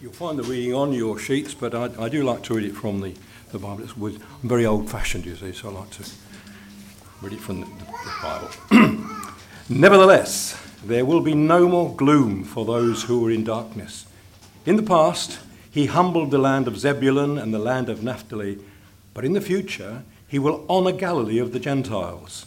You'll 0.00 0.12
find 0.12 0.38
the 0.38 0.42
reading 0.44 0.72
on 0.72 0.94
your 0.94 1.18
sheets, 1.18 1.52
but 1.52 1.74
I, 1.74 1.90
I 1.98 2.08
do 2.08 2.22
like 2.22 2.42
to 2.44 2.54
read 2.54 2.64
it 2.64 2.74
from 2.74 3.02
the, 3.02 3.14
the 3.52 3.58
Bible. 3.58 3.84
It's, 3.84 3.92
I'm 3.94 4.48
very 4.48 4.64
old 4.64 4.88
fashioned, 4.90 5.26
you 5.26 5.36
see, 5.36 5.52
so 5.52 5.68
I 5.68 5.72
like 5.72 5.90
to 5.90 6.04
read 7.20 7.34
it 7.34 7.40
from 7.40 7.60
the, 7.60 7.66
the, 7.66 7.84
the 7.84 8.12
Bible. 8.22 9.06
Nevertheless, 9.68 10.58
there 10.82 11.04
will 11.04 11.20
be 11.20 11.34
no 11.34 11.68
more 11.68 11.94
gloom 11.94 12.44
for 12.44 12.64
those 12.64 13.02
who 13.02 13.26
are 13.26 13.30
in 13.30 13.44
darkness. 13.44 14.06
In 14.64 14.76
the 14.76 14.82
past, 14.82 15.38
he 15.70 15.84
humbled 15.84 16.30
the 16.30 16.38
land 16.38 16.66
of 16.66 16.78
Zebulun 16.78 17.36
and 17.36 17.52
the 17.52 17.58
land 17.58 17.90
of 17.90 18.02
Naphtali, 18.02 18.58
but 19.12 19.26
in 19.26 19.34
the 19.34 19.40
future, 19.42 20.02
he 20.26 20.38
will 20.38 20.64
honour 20.70 20.92
Galilee 20.92 21.38
of 21.38 21.52
the 21.52 21.60
Gentiles 21.60 22.46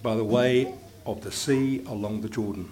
by 0.00 0.14
the 0.14 0.22
way 0.22 0.72
of 1.04 1.22
the 1.22 1.32
sea 1.32 1.82
along 1.88 2.20
the 2.20 2.28
Jordan. 2.28 2.68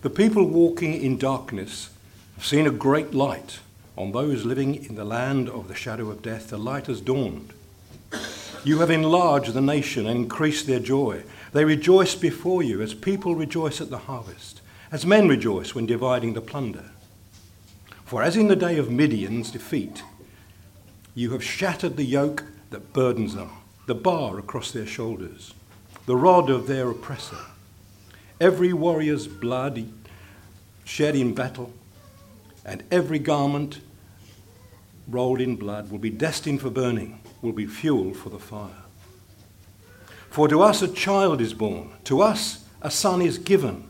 The 0.00 0.08
people 0.08 0.46
walking 0.46 0.94
in 0.94 1.18
darkness 1.18 1.90
have 2.38 2.46
seen 2.46 2.68
a 2.68 2.70
great 2.70 3.12
light. 3.12 3.58
On 3.96 4.12
those 4.12 4.44
living 4.44 4.76
in 4.76 4.94
the 4.94 5.04
land 5.04 5.48
of 5.48 5.66
the 5.66 5.74
shadow 5.74 6.08
of 6.08 6.22
death, 6.22 6.50
the 6.50 6.56
light 6.56 6.86
has 6.86 7.00
dawned. 7.00 7.52
You 8.62 8.78
have 8.78 8.92
enlarged 8.92 9.52
the 9.54 9.60
nation 9.60 10.06
and 10.06 10.16
increased 10.16 10.68
their 10.68 10.78
joy. 10.78 11.24
They 11.50 11.64
rejoice 11.64 12.14
before 12.14 12.62
you 12.62 12.80
as 12.80 12.94
people 12.94 13.34
rejoice 13.34 13.80
at 13.80 13.90
the 13.90 13.98
harvest, 13.98 14.60
as 14.92 15.04
men 15.04 15.26
rejoice 15.26 15.74
when 15.74 15.86
dividing 15.86 16.34
the 16.34 16.40
plunder. 16.40 16.92
For 18.04 18.22
as 18.22 18.36
in 18.36 18.46
the 18.46 18.54
day 18.54 18.78
of 18.78 18.88
Midian's 18.88 19.50
defeat, 19.50 20.04
you 21.16 21.32
have 21.32 21.42
shattered 21.42 21.96
the 21.96 22.04
yoke 22.04 22.44
that 22.70 22.92
burdens 22.92 23.34
them, 23.34 23.50
the 23.86 23.96
bar 23.96 24.38
across 24.38 24.70
their 24.70 24.86
shoulders, 24.86 25.54
the 26.06 26.14
rod 26.14 26.50
of 26.50 26.68
their 26.68 26.88
oppressor. 26.88 27.46
Every 28.40 28.72
warrior's 28.72 29.26
blood 29.26 29.88
shed 30.84 31.16
in 31.16 31.34
battle 31.34 31.72
and 32.68 32.84
every 32.90 33.18
garment 33.18 33.80
rolled 35.08 35.40
in 35.40 35.56
blood 35.56 35.90
will 35.90 35.98
be 35.98 36.10
destined 36.10 36.60
for 36.60 36.68
burning, 36.68 37.18
will 37.40 37.52
be 37.52 37.66
fuel 37.66 38.12
for 38.12 38.28
the 38.28 38.38
fire. 38.38 38.84
For 40.28 40.48
to 40.48 40.60
us 40.60 40.82
a 40.82 40.88
child 40.88 41.40
is 41.40 41.54
born, 41.54 41.90
to 42.04 42.20
us 42.20 42.64
a 42.82 42.90
son 42.90 43.22
is 43.22 43.38
given, 43.38 43.88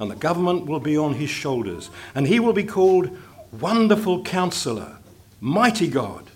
and 0.00 0.10
the 0.10 0.16
government 0.16 0.66
will 0.66 0.80
be 0.80 0.98
on 0.98 1.14
his 1.14 1.30
shoulders, 1.30 1.90
and 2.12 2.26
he 2.26 2.40
will 2.40 2.52
be 2.52 2.64
called 2.64 3.16
Wonderful 3.52 4.24
Counselor, 4.24 4.98
Mighty 5.40 5.86
God, 5.86 6.30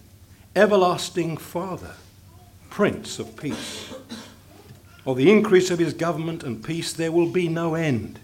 Everlasting 0.55 1.37
Father, 1.37 1.97
Prince 2.71 3.19
of 3.19 3.37
Peace. 3.37 3.93
Of 5.05 5.17
the 5.17 5.33
increase 5.33 5.73
of 5.73 5.81
his 5.81 5.95
government 5.95 6.45
and 6.45 6.63
peace 6.63 6.93
there 6.93 7.11
will 7.11 7.29
be 7.29 7.49
no 7.49 7.75
end. 7.75 8.21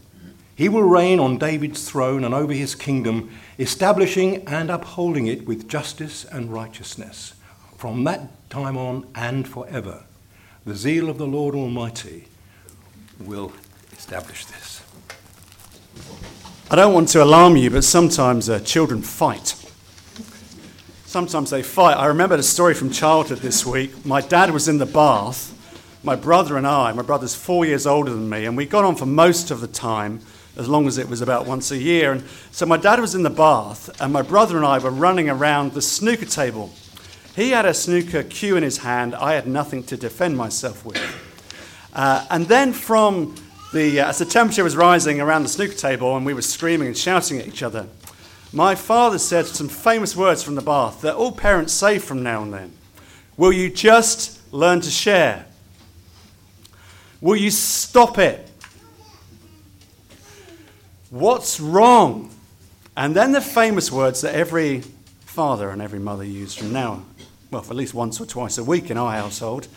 He 0.59 0.69
will 0.69 0.83
reign 0.83 1.21
on 1.21 1.39
David's 1.39 1.89
throne 1.89 2.25
and 2.25 2.35
over 2.35 2.53
his 2.53 2.75
kingdom 2.75 3.31
establishing 3.61 4.45
and 4.49 4.73
upholding 4.73 5.29
it 5.29 5.47
with 5.47 5.69
justice 5.69 6.25
and 6.25 6.53
righteousness 6.53 7.35
from 7.77 8.03
that 8.03 8.51
time 8.51 8.77
on 8.77 9.07
and 9.15 9.47
forever. 9.47 10.03
The 10.67 10.75
zeal 10.75 11.09
of 11.09 11.17
the 11.17 11.29
Lord 11.29 11.55
Almighty 11.55 12.27
will 13.21 13.53
establish 13.93 14.47
this. 14.47 14.83
I 16.73 16.75
don't 16.75 16.93
want 16.93 17.07
to 17.11 17.23
alarm 17.23 17.57
you, 17.57 17.71
but 17.71 17.85
sometimes 17.85 18.51
uh, 18.51 18.59
children 18.59 19.01
fight. 19.01 19.55
Sometimes 21.07 21.51
they 21.51 21.63
fight. 21.63 21.97
I 21.97 22.07
remember 22.07 22.35
a 22.35 22.43
story 22.43 22.75
from 22.75 22.91
childhood 22.91 23.39
this 23.39 23.65
week. 23.65 24.05
My 24.05 24.21
dad 24.21 24.51
was 24.51 24.67
in 24.67 24.79
the 24.79 24.87
bath, 24.87 25.55
my 26.03 26.17
brother 26.17 26.57
and 26.57 26.67
I, 26.67 26.93
my 26.95 27.03
brother's 27.03 27.37
four 27.37 27.65
years 27.65 27.87
older 27.87 28.11
than 28.11 28.29
me, 28.29 28.45
and 28.45 28.57
we 28.57 28.67
got 28.67 28.85
on 28.85 28.97
for 28.97 29.07
most 29.07 29.53
of 29.53 29.61
the 29.61 29.69
time 29.69 30.21
as 30.57 30.69
long 30.69 30.87
as 30.87 30.99
it 30.99 31.09
was 31.09 31.21
about 31.21 31.47
once 31.47 31.71
a 31.71 31.79
year. 31.79 32.13
And 32.13 32.25
so 32.51 32.67
my 32.67 32.77
dad 32.77 33.01
was 33.01 33.15
in 33.15 33.23
the 33.23 33.31
bath, 33.31 33.91
and 34.01 34.13
my 34.13 34.23
brother 34.23 34.57
and 34.57 34.67
I 34.67 34.79
were 34.79 34.91
running 34.91 35.29
around 35.29 35.73
the 35.73 35.83
snooker 35.83 36.27
table. 36.27 36.73
He 37.37 37.51
had 37.51 37.67
a 37.67 37.75
snooker 37.75 38.25
cue 38.25 38.57
in 38.57 38.65
his 38.65 38.79
hand. 38.79 39.15
I 39.15 39.35
had 39.35 39.47
nothing 39.47 39.85
to 39.85 39.97
defend 39.97 40.37
myself 40.37 40.85
with. 40.85 41.01
Uh, 41.93 42.27
and 42.31 42.47
then 42.47 42.73
from 42.73 43.35
the, 43.73 44.01
uh, 44.01 44.09
as 44.09 44.19
the 44.19 44.25
temperature 44.25 44.65
was 44.65 44.77
rising 44.77 45.21
around 45.21 45.45
the 45.45 45.49
snooker 45.49 45.75
table 45.75 46.17
and 46.17 46.27
we 46.27 46.35
were 46.35 46.43
screaming 46.43 46.89
and 46.89 46.97
shouting 46.97 47.39
at 47.39 47.47
each 47.47 47.63
other, 47.63 47.87
my 48.53 48.75
father 48.75 49.19
said 49.19 49.47
some 49.47 49.69
famous 49.69 50.17
words 50.17 50.43
from 50.43 50.55
the 50.55 50.63
bath 50.63 51.03
that 51.03 51.15
all 51.15 51.33
parents 51.33 51.73
say 51.73 51.99
from 51.99 52.23
now 52.23 52.43
and 52.43 52.53
then. 52.53 52.73
Will 53.37 53.53
you 53.53 53.71
just 53.71 54.41
learn 54.53 54.81
to 54.81 54.91
share? 54.91 55.47
Will 57.21 57.37
you 57.37 57.51
stop 57.51 58.19
it? 58.19 58.48
What's 61.11 61.59
wrong? 61.59 62.31
And 62.97 63.17
then 63.17 63.33
the 63.33 63.41
famous 63.41 63.91
words 63.91 64.21
that 64.21 64.35
every 64.35 64.83
father 65.21 65.71
and 65.71 65.81
every 65.81 66.01
mother 66.01 66.25
use 66.25 66.55
from 66.55 66.73
now, 66.73 67.05
well, 67.51 67.63
for 67.63 67.71
at 67.71 67.77
least 67.77 67.95
once 67.95 68.21
or 68.21 68.27
twice 68.27 68.59
a 68.59 68.65
week 68.65 68.91
in 68.91 68.99
our 68.99 69.13
household. 69.13 69.69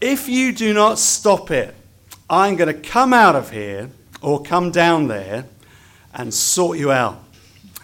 If 0.00 0.28
you 0.28 0.52
do 0.52 0.74
not 0.74 0.98
stop 0.98 1.50
it, 1.50 1.74
I'm 2.28 2.56
going 2.56 2.74
to 2.74 2.88
come 2.88 3.12
out 3.12 3.36
of 3.36 3.50
here 3.50 3.90
or 4.20 4.42
come 4.42 4.70
down 4.70 5.06
there 5.06 5.44
and 6.12 6.34
sort 6.34 6.78
you 6.78 6.90
out. 6.90 7.22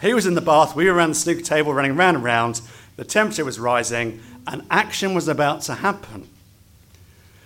He 0.01 0.13
was 0.13 0.27
in 0.27 0.35
the 0.35 0.41
bath, 0.41 0.75
we 0.75 0.87
were 0.87 0.95
around 0.95 1.11
the 1.11 1.15
snooker 1.15 1.43
table 1.43 1.73
running 1.73 1.95
round 1.95 2.17
and 2.17 2.25
round, 2.25 2.61
the 2.97 3.05
temperature 3.05 3.45
was 3.45 3.61
rising, 3.61 4.21
and 4.49 4.67
action 4.69 5.15
was 5.15 5.29
about 5.29 5.61
to 5.63 5.75
happen. 5.75 6.29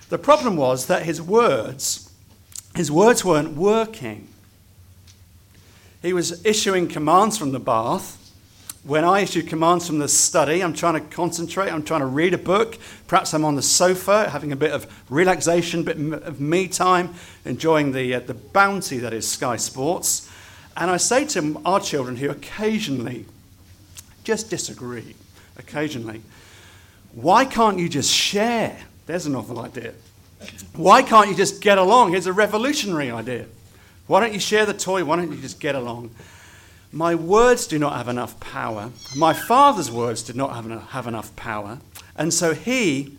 The 0.08 0.18
problem 0.18 0.56
was 0.56 0.86
that 0.86 1.02
his 1.02 1.20
words, 1.20 2.10
his 2.74 2.90
words 2.90 3.24
weren't 3.24 3.56
working. 3.56 4.28
He 6.02 6.12
was 6.12 6.44
issuing 6.44 6.88
commands 6.88 7.38
from 7.38 7.52
the 7.52 7.58
bath. 7.58 8.22
When 8.84 9.04
I 9.04 9.20
issue 9.20 9.42
commands 9.42 9.86
from 9.86 9.98
the 9.98 10.06
study, 10.06 10.62
I'm 10.62 10.72
trying 10.72 10.94
to 10.94 11.00
concentrate, 11.00 11.72
I'm 11.72 11.82
trying 11.82 12.00
to 12.00 12.06
read 12.06 12.34
a 12.34 12.38
book. 12.38 12.78
Perhaps 13.08 13.34
I'm 13.34 13.44
on 13.44 13.56
the 13.56 13.62
sofa 13.62 14.30
having 14.30 14.52
a 14.52 14.56
bit 14.56 14.70
of 14.70 14.86
relaxation, 15.10 15.80
a 15.80 15.82
bit 15.82 16.22
of 16.22 16.40
me 16.40 16.68
time, 16.68 17.14
enjoying 17.44 17.90
the, 17.90 18.14
uh, 18.14 18.20
the 18.20 18.34
bounty 18.34 18.98
that 18.98 19.12
is 19.12 19.26
Sky 19.26 19.56
Sports. 19.56 20.30
And 20.76 20.90
I 20.90 20.98
say 20.98 21.26
to 21.28 21.60
our 21.64 21.80
children 21.80 22.16
who 22.16 22.30
occasionally 22.30 23.26
just 24.22 24.50
disagree, 24.50 25.16
occasionally, 25.58 26.22
why 27.12 27.44
can't 27.44 27.78
you 27.78 27.88
just 27.88 28.12
share? 28.12 28.78
There's 29.06 29.26
a 29.26 29.30
novel 29.30 29.58
idea. 29.60 29.94
Why 30.74 31.02
can't 31.02 31.28
you 31.28 31.34
just 31.34 31.60
get 31.62 31.78
along? 31.78 32.12
Here's 32.12 32.26
a 32.26 32.32
revolutionary 32.32 33.10
idea. 33.10 33.46
Why 34.06 34.20
don't 34.20 34.32
you 34.32 34.40
share 34.40 34.66
the 34.66 34.74
toy? 34.74 35.04
Why 35.04 35.16
don't 35.16 35.32
you 35.32 35.38
just 35.38 35.60
get 35.60 35.74
along? 35.74 36.10
My 36.92 37.14
words 37.14 37.66
do 37.66 37.78
not 37.78 37.96
have 37.96 38.08
enough 38.08 38.38
power. 38.38 38.90
My 39.16 39.32
father's 39.32 39.90
words 39.90 40.22
did 40.22 40.36
not 40.36 40.54
have 40.54 40.66
enough, 40.66 40.90
have 40.90 41.06
enough 41.06 41.34
power. 41.34 41.80
And 42.16 42.32
so 42.32 42.54
he, 42.54 43.16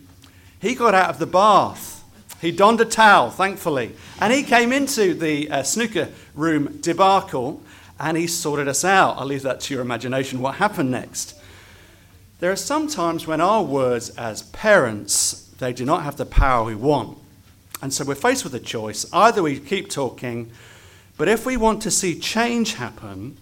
he 0.60 0.74
got 0.74 0.94
out 0.94 1.10
of 1.10 1.18
the 1.18 1.26
bath. 1.26 2.02
He 2.40 2.52
donned 2.52 2.80
a 2.80 2.84
towel, 2.84 3.30
thankfully. 3.30 3.94
And 4.20 4.32
he 4.32 4.42
came 4.42 4.72
into 4.72 5.14
the 5.14 5.50
uh, 5.50 5.62
snooker 5.62 6.08
room 6.34 6.78
debacle 6.80 7.62
and 8.00 8.16
he 8.16 8.26
sorted 8.26 8.68
us 8.68 8.84
out. 8.84 9.18
I'll 9.18 9.26
leave 9.26 9.42
that 9.42 9.60
to 9.60 9.74
your 9.74 9.82
imagination 9.82 10.40
what 10.40 10.56
happened 10.56 10.90
next. 10.90 11.34
There 12.40 12.52
are 12.52 12.56
some 12.56 12.86
times 12.86 13.26
when 13.26 13.40
our 13.40 13.62
words 13.62 14.10
as 14.10 14.42
parents, 14.42 15.50
they 15.58 15.72
do 15.72 15.84
not 15.84 16.04
have 16.04 16.16
the 16.16 16.26
power 16.26 16.64
we 16.64 16.76
want. 16.76 17.18
And 17.82 17.92
so 17.92 18.04
we're 18.04 18.14
faced 18.14 18.44
with 18.44 18.54
a 18.54 18.60
choice. 18.60 19.04
Either 19.12 19.42
we 19.42 19.58
keep 19.58 19.90
talking 19.90 20.50
but 21.18 21.28
if 21.28 21.44
we 21.44 21.56
want 21.56 21.82
to 21.82 21.90
see 21.90 22.18
change 22.18 22.74
happen, 22.74 23.36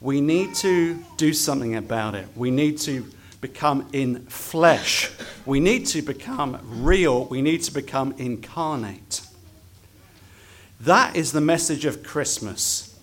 we 0.00 0.20
need 0.20 0.54
to 0.56 1.04
do 1.16 1.34
something 1.34 1.76
about 1.76 2.14
it. 2.14 2.26
We 2.34 2.50
need 2.50 2.78
to 2.78 3.04
become 3.40 3.88
in 3.92 4.26
flesh. 4.26 5.10
We 5.44 5.60
need 5.60 5.86
to 5.86 6.02
become 6.02 6.58
real. 6.82 7.24
We 7.26 7.42
need 7.42 7.62
to 7.64 7.72
become 7.72 8.14
incarnate. 8.16 9.22
That 10.80 11.16
is 11.16 11.32
the 11.32 11.40
message 11.40 11.84
of 11.84 12.02
Christmas. 12.02 12.98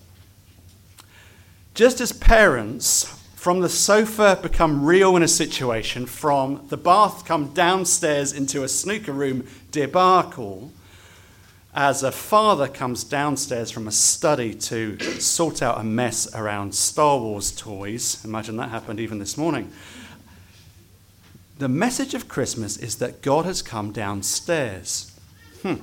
Just 1.74 2.00
as 2.00 2.12
parents 2.12 3.04
from 3.36 3.60
the 3.60 3.68
sofa 3.68 4.38
become 4.42 4.84
real 4.84 5.16
in 5.16 5.22
a 5.22 5.28
situation, 5.28 6.06
from 6.06 6.66
the 6.70 6.76
bath 6.76 7.24
come 7.24 7.54
downstairs 7.54 8.32
into 8.32 8.64
a 8.64 8.68
snooker 8.68 9.12
room 9.12 9.46
debacle, 9.70 10.72
as 11.78 12.02
a 12.02 12.10
father 12.10 12.66
comes 12.66 13.04
downstairs 13.04 13.70
from 13.70 13.86
a 13.86 13.92
study 13.92 14.52
to 14.52 14.98
sort 15.20 15.62
out 15.62 15.80
a 15.80 15.84
mess 15.84 16.26
around 16.34 16.74
Star 16.74 17.20
Wars 17.20 17.52
toys. 17.54 18.20
Imagine 18.24 18.56
that 18.56 18.70
happened 18.70 18.98
even 18.98 19.20
this 19.20 19.38
morning. 19.38 19.70
The 21.58 21.68
message 21.68 22.14
of 22.14 22.26
Christmas 22.26 22.78
is 22.78 22.96
that 22.96 23.22
God 23.22 23.44
has 23.44 23.62
come 23.62 23.92
downstairs. 23.92 25.16
Hmm. 25.62 25.74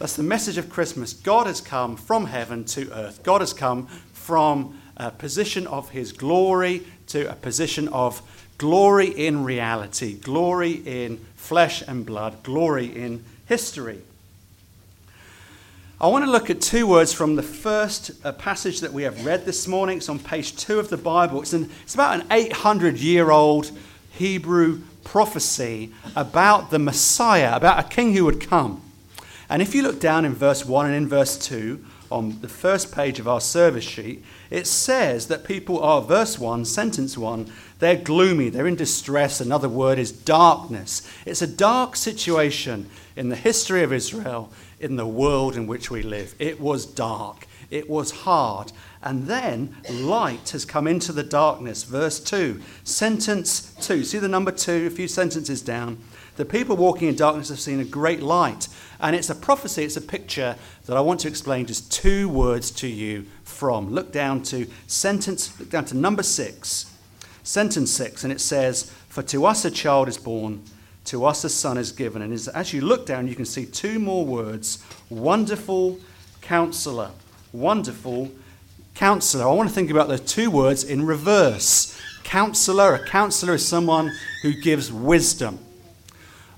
That's 0.00 0.16
the 0.16 0.24
message 0.24 0.58
of 0.58 0.68
Christmas. 0.68 1.12
God 1.12 1.46
has 1.46 1.60
come 1.60 1.94
from 1.94 2.26
heaven 2.26 2.64
to 2.64 2.92
earth. 2.92 3.22
God 3.22 3.40
has 3.40 3.52
come 3.52 3.86
from 4.12 4.80
a 4.96 5.12
position 5.12 5.68
of 5.68 5.90
his 5.90 6.10
glory 6.10 6.88
to 7.06 7.30
a 7.30 7.36
position 7.36 7.86
of 7.86 8.20
glory 8.58 9.10
in 9.10 9.44
reality, 9.44 10.14
glory 10.14 10.72
in 10.72 11.24
flesh 11.36 11.82
and 11.86 12.04
blood, 12.04 12.42
glory 12.42 12.86
in 12.86 13.24
history. 13.46 14.00
I 16.00 16.08
want 16.08 16.24
to 16.24 16.30
look 16.30 16.50
at 16.50 16.60
two 16.60 16.88
words 16.88 17.12
from 17.12 17.36
the 17.36 17.42
first 17.42 18.10
uh, 18.24 18.32
passage 18.32 18.80
that 18.80 18.92
we 18.92 19.04
have 19.04 19.24
read 19.24 19.44
this 19.44 19.68
morning. 19.68 19.98
It's 19.98 20.08
on 20.08 20.18
page 20.18 20.56
two 20.56 20.80
of 20.80 20.88
the 20.88 20.96
Bible. 20.96 21.40
It's, 21.40 21.52
an, 21.52 21.70
it's 21.84 21.94
about 21.94 22.20
an 22.20 22.26
800 22.32 22.98
year 22.98 23.30
old 23.30 23.70
Hebrew 24.10 24.80
prophecy 25.04 25.92
about 26.16 26.70
the 26.70 26.80
Messiah, 26.80 27.54
about 27.54 27.78
a 27.78 27.88
king 27.88 28.12
who 28.12 28.24
would 28.24 28.40
come. 28.40 28.82
And 29.48 29.62
if 29.62 29.72
you 29.72 29.84
look 29.84 30.00
down 30.00 30.24
in 30.24 30.34
verse 30.34 30.64
1 30.64 30.86
and 30.86 30.96
in 30.96 31.08
verse 31.08 31.38
2 31.38 31.84
on 32.10 32.40
the 32.40 32.48
first 32.48 32.92
page 32.92 33.20
of 33.20 33.28
our 33.28 33.40
service 33.40 33.84
sheet, 33.84 34.24
it 34.50 34.66
says 34.66 35.28
that 35.28 35.44
people 35.44 35.80
are, 35.80 36.02
verse 36.02 36.40
1, 36.40 36.64
sentence 36.64 37.16
1, 37.16 37.52
they're 37.78 37.96
gloomy, 37.96 38.48
they're 38.48 38.66
in 38.66 38.74
distress. 38.74 39.40
Another 39.40 39.68
word 39.68 40.00
is 40.00 40.10
darkness. 40.10 41.08
It's 41.24 41.42
a 41.42 41.46
dark 41.46 41.94
situation 41.94 42.90
in 43.14 43.28
the 43.28 43.36
history 43.36 43.84
of 43.84 43.92
Israel, 43.92 44.50
in 44.80 44.96
the 44.96 45.06
world 45.06 45.56
in 45.56 45.66
which 45.66 45.90
we 45.90 46.02
live. 46.02 46.34
It 46.38 46.60
was 46.60 46.86
dark, 46.86 47.46
it 47.70 47.88
was 47.88 48.10
hard. 48.10 48.72
And 49.02 49.26
then 49.26 49.76
light 49.90 50.50
has 50.50 50.64
come 50.64 50.86
into 50.86 51.12
the 51.12 51.22
darkness. 51.22 51.84
Verse 51.84 52.18
2, 52.20 52.60
sentence 52.84 53.74
2. 53.80 54.02
See 54.04 54.18
the 54.18 54.28
number 54.28 54.50
2, 54.50 54.86
a 54.86 54.90
few 54.90 55.08
sentences 55.08 55.60
down. 55.60 55.98
The 56.36 56.44
people 56.44 56.76
walking 56.76 57.08
in 57.08 57.14
darkness 57.14 57.50
have 57.50 57.60
seen 57.60 57.80
a 57.80 57.84
great 57.84 58.22
light. 58.22 58.68
And 59.00 59.14
it's 59.14 59.30
a 59.30 59.34
prophecy, 59.34 59.84
it's 59.84 59.96
a 59.96 60.00
picture 60.00 60.56
that 60.86 60.96
I 60.96 61.00
want 61.00 61.20
to 61.20 61.28
explain 61.28 61.66
just 61.66 61.92
two 61.92 62.28
words 62.28 62.70
to 62.72 62.88
you 62.88 63.26
from. 63.44 63.90
Look 63.90 64.12
down 64.12 64.42
to 64.44 64.66
sentence, 64.86 65.58
look 65.60 65.70
down 65.70 65.84
to 65.86 65.96
number 65.96 66.22
6. 66.22 66.90
Sentence 67.42 67.90
6, 67.90 68.24
and 68.24 68.32
it 68.32 68.40
says, 68.40 68.90
For 69.08 69.22
to 69.24 69.44
us 69.44 69.66
a 69.66 69.70
child 69.70 70.08
is 70.08 70.16
born, 70.16 70.62
to 71.04 71.24
us 71.24 71.44
a 71.44 71.48
son 71.48 71.78
is 71.78 71.92
given. 71.92 72.22
And 72.22 72.32
as 72.32 72.72
you 72.72 72.80
look 72.80 73.06
down, 73.06 73.28
you 73.28 73.34
can 73.34 73.44
see 73.44 73.66
two 73.66 73.98
more 73.98 74.24
words 74.24 74.84
Wonderful 75.10 76.00
Counselor. 76.40 77.10
Wonderful 77.52 78.30
Counselor. 78.94 79.44
I 79.44 79.52
want 79.52 79.68
to 79.68 79.74
think 79.74 79.90
about 79.90 80.08
the 80.08 80.18
two 80.18 80.50
words 80.50 80.84
in 80.84 81.04
reverse. 81.04 81.98
Counselor. 82.22 82.94
A 82.94 83.06
counselor 83.06 83.54
is 83.54 83.66
someone 83.66 84.12
who 84.42 84.52
gives 84.52 84.90
wisdom. 84.90 85.58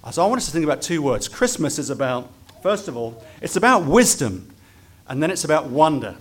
Uh, 0.05 0.13
so 0.13 0.23
I 0.23 0.27
want 0.29 0.39
us 0.39 0.47
to 0.47 0.53
think 0.53 0.65
about 0.65 0.83
two 0.83 1.03
words. 1.03 1.27
Christmas 1.27 1.79
is 1.81 1.91
about, 1.91 2.31
first 2.63 2.87
of 2.87 2.97
all, 2.97 3.25
it's 3.41 3.57
about 3.57 3.85
wisdom, 3.85 4.49
and 5.09 5.21
then 5.21 5.33
it's 5.33 5.43
about 5.43 5.67
wonder. 5.67 6.15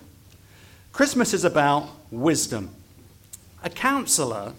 Christmas 0.91 1.33
is 1.33 1.43
about 1.43 1.89
wisdom. 2.09 2.71
A 3.63 3.69
counselor, 3.69 4.53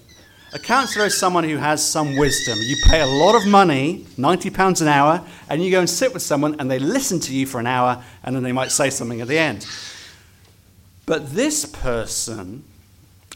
a 0.56 0.58
counselor 0.58 1.05
is 1.05 1.14
someone 1.14 1.44
who 1.44 1.58
has 1.58 1.87
some 1.87 2.17
wisdom. 2.17 2.58
You 2.62 2.76
pay 2.87 3.03
a 3.03 3.06
lot 3.06 3.35
of 3.35 3.47
money, 3.47 4.06
£90 4.17 4.81
an 4.81 4.88
hour, 4.88 5.23
and 5.50 5.62
you 5.62 5.70
go 5.70 5.81
and 5.81 5.91
sit 5.91 6.14
with 6.14 6.23
someone 6.23 6.58
and 6.58 6.70
they 6.70 6.79
listen 6.79 7.20
to 7.20 7.35
you 7.35 7.44
for 7.44 7.61
an 7.61 7.67
hour 7.67 8.03
and 8.25 8.35
then 8.35 8.43
they 8.43 8.53
might 8.53 8.73
say 8.73 8.88
something 8.88 9.20
at 9.20 9.29
the 9.29 9.37
end. 9.37 9.67
But 11.05 11.35
this 11.35 11.67
person 11.67 12.64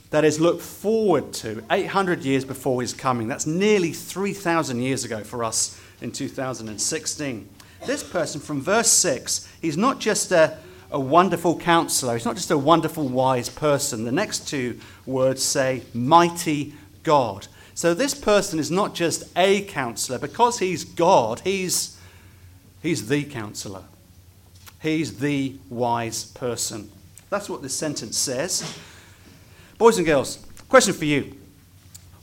that 0.09 0.25
is 0.25 0.41
looked 0.41 0.63
forward 0.63 1.35
to 1.35 1.63
800 1.71 2.23
years 2.23 2.47
before 2.47 2.81
his 2.81 2.95
coming. 2.95 3.29
That's 3.29 3.47
nearly 3.47 3.93
3,000 3.93 4.81
years 4.81 5.05
ago 5.05 5.23
for 5.23 5.45
us 5.45 5.79
in 6.01 6.13
2016. 6.13 7.49
This 7.85 8.03
person 8.03 8.41
from 8.41 8.63
verse 8.63 8.91
6, 8.91 9.47
he's 9.61 9.77
not 9.77 10.01
just 10.01 10.33
a, 10.33 10.57
a 10.91 10.99
wonderful 10.99 11.59
counselor, 11.59 12.15
he's 12.15 12.25
not 12.25 12.37
just 12.37 12.51
a 12.51 12.57
wonderful, 12.57 13.09
wise 13.09 13.51
person. 13.51 14.07
The 14.07 14.11
next 14.11 14.49
two 14.49 14.81
words 15.05 15.43
say, 15.43 15.83
mighty 15.93 16.73
God. 17.03 17.47
So 17.75 17.95
this 17.95 18.15
person 18.15 18.59
is 18.59 18.71
not 18.71 18.95
just 18.95 19.25
a 19.37 19.63
counselor. 19.63 20.19
Because 20.19 20.59
he's 20.59 20.85
God, 20.85 21.41
he's, 21.41 21.99
he's 22.83 23.09
the 23.09 23.25
counselor, 23.25 23.85
he's 24.81 25.19
the 25.19 25.57
wise 25.69 26.25
person. 26.25 26.91
That's 27.31 27.49
what 27.49 27.63
this 27.63 27.75
sentence 27.75 28.19
says. 28.19 28.77
Boys 29.79 29.97
and 29.97 30.07
girls, 30.07 30.45
question 30.69 30.93
for 30.93 31.05
you. 31.05 31.37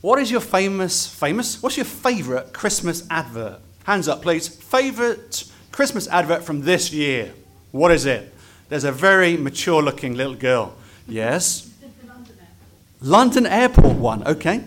What 0.00 0.20
is 0.20 0.30
your 0.30 0.40
famous, 0.40 1.08
famous, 1.08 1.60
what's 1.60 1.76
your 1.76 1.86
favourite 1.86 2.52
Christmas 2.52 3.04
advert? 3.10 3.60
Hands 3.84 4.06
up, 4.06 4.22
please. 4.22 4.46
Favourite 4.46 5.50
Christmas 5.72 6.06
advert 6.08 6.44
from 6.44 6.60
this 6.60 6.92
year? 6.92 7.32
What 7.72 7.90
is 7.90 8.06
it? 8.06 8.32
There's 8.68 8.84
a 8.84 8.92
very 8.92 9.36
mature 9.36 9.82
looking 9.82 10.14
little 10.14 10.34
girl. 10.34 10.76
Yes? 11.08 11.67
London 13.00 13.46
Airport 13.46 13.96
one, 13.96 14.26
okay. 14.26 14.64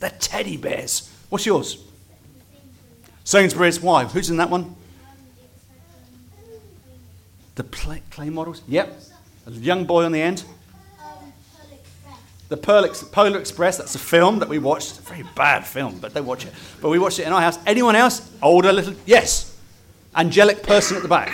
The 0.00 0.10
teddy 0.10 0.56
bears. 0.56 1.10
What's 1.28 1.46
yours? 1.46 1.82
Sainsbury's. 3.24 3.80
Why? 3.80 4.04
Who's 4.04 4.30
in 4.30 4.36
that 4.36 4.50
one? 4.50 4.76
The 7.54 7.64
play, 7.64 8.02
clay 8.10 8.30
models? 8.30 8.62
Yep. 8.68 9.00
A 9.46 9.50
young 9.50 9.84
boy 9.84 10.04
on 10.04 10.12
the 10.12 10.20
end. 10.20 10.44
The 12.48 12.56
Pearl 12.56 12.84
Ex- 12.84 13.02
Polar 13.02 13.38
Express, 13.38 13.78
that's 13.78 13.94
a 13.94 13.98
film 13.98 14.38
that 14.40 14.48
we 14.48 14.58
watched. 14.58 14.90
It's 14.90 14.98
a 14.98 15.02
very 15.02 15.24
bad 15.34 15.66
film, 15.66 15.98
but 15.98 16.12
they 16.12 16.20
watch 16.20 16.44
it. 16.44 16.52
But 16.80 16.90
we 16.90 16.98
watched 16.98 17.18
it 17.18 17.26
in 17.26 17.32
our 17.32 17.40
house. 17.40 17.58
Anyone 17.66 17.96
else? 17.96 18.30
Older, 18.42 18.72
little? 18.72 18.94
Yes. 19.06 19.56
Angelic 20.14 20.62
person 20.62 20.96
at 20.96 21.02
the 21.02 21.08
back. 21.08 21.32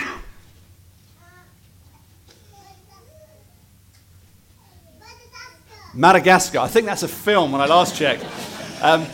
Madagascar. 5.93 6.59
I 6.59 6.69
think 6.69 6.87
that's 6.87 7.03
a 7.03 7.09
film 7.09 7.51
when 7.51 7.61
I 7.61 7.67
last 7.67 7.97
checked. 7.97 8.25
Um, 8.81 9.07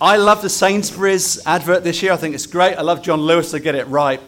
I 0.00 0.16
love 0.16 0.40
the 0.40 0.48
Sainsbury's 0.48 1.44
advert 1.46 1.84
this 1.84 2.02
year. 2.02 2.12
I 2.12 2.16
think 2.16 2.34
it's 2.34 2.46
great. 2.46 2.74
I 2.76 2.82
love 2.82 3.02
John 3.02 3.20
Lewis 3.20 3.50
to 3.50 3.60
get 3.60 3.74
it 3.74 3.86
right. 3.88 4.20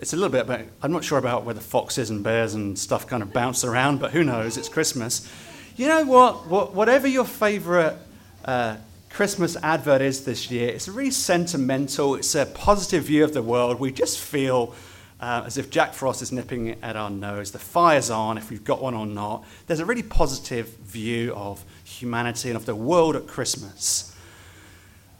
It's 0.00 0.12
a 0.12 0.16
little 0.16 0.30
bit 0.30 0.68
I'm 0.82 0.92
not 0.92 1.04
sure 1.04 1.18
about 1.18 1.44
whether 1.44 1.60
foxes 1.60 2.10
and 2.10 2.24
bears 2.24 2.54
and 2.54 2.78
stuff 2.78 3.06
kind 3.06 3.22
of 3.22 3.32
bounce 3.32 3.62
around, 3.62 4.00
but 4.00 4.10
who 4.12 4.24
knows? 4.24 4.56
It's 4.56 4.68
Christmas. 4.68 5.30
You 5.76 5.88
know 5.88 6.04
what? 6.04 6.46
what 6.46 6.74
whatever 6.74 7.06
your 7.06 7.24
favourite 7.24 7.96
uh, 8.44 8.76
Christmas 9.10 9.56
advert 9.62 10.00
is 10.00 10.24
this 10.24 10.50
year, 10.50 10.68
it's 10.70 10.88
really 10.88 11.10
sentimental. 11.10 12.14
It's 12.14 12.34
a 12.34 12.46
positive 12.46 13.04
view 13.04 13.22
of 13.22 13.34
the 13.34 13.42
world. 13.42 13.78
We 13.78 13.92
just 13.92 14.18
feel 14.18 14.74
uh, 15.20 15.42
as 15.46 15.56
if 15.56 15.70
Jack 15.70 15.94
Frost 15.94 16.22
is 16.22 16.32
nipping 16.32 16.76
at 16.82 16.96
our 16.96 17.10
nose. 17.10 17.52
The 17.52 17.58
fire's 17.58 18.10
on, 18.10 18.38
if 18.38 18.50
we've 18.50 18.64
got 18.64 18.82
one 18.82 18.94
or 18.94 19.06
not. 19.06 19.44
There's 19.66 19.80
a 19.80 19.86
really 19.86 20.02
positive 20.02 20.68
view 20.78 21.32
of 21.34 21.64
humanity 21.84 22.50
and 22.50 22.56
of 22.56 22.66
the 22.66 22.74
world 22.74 23.16
at 23.16 23.26
Christmas. 23.26 24.14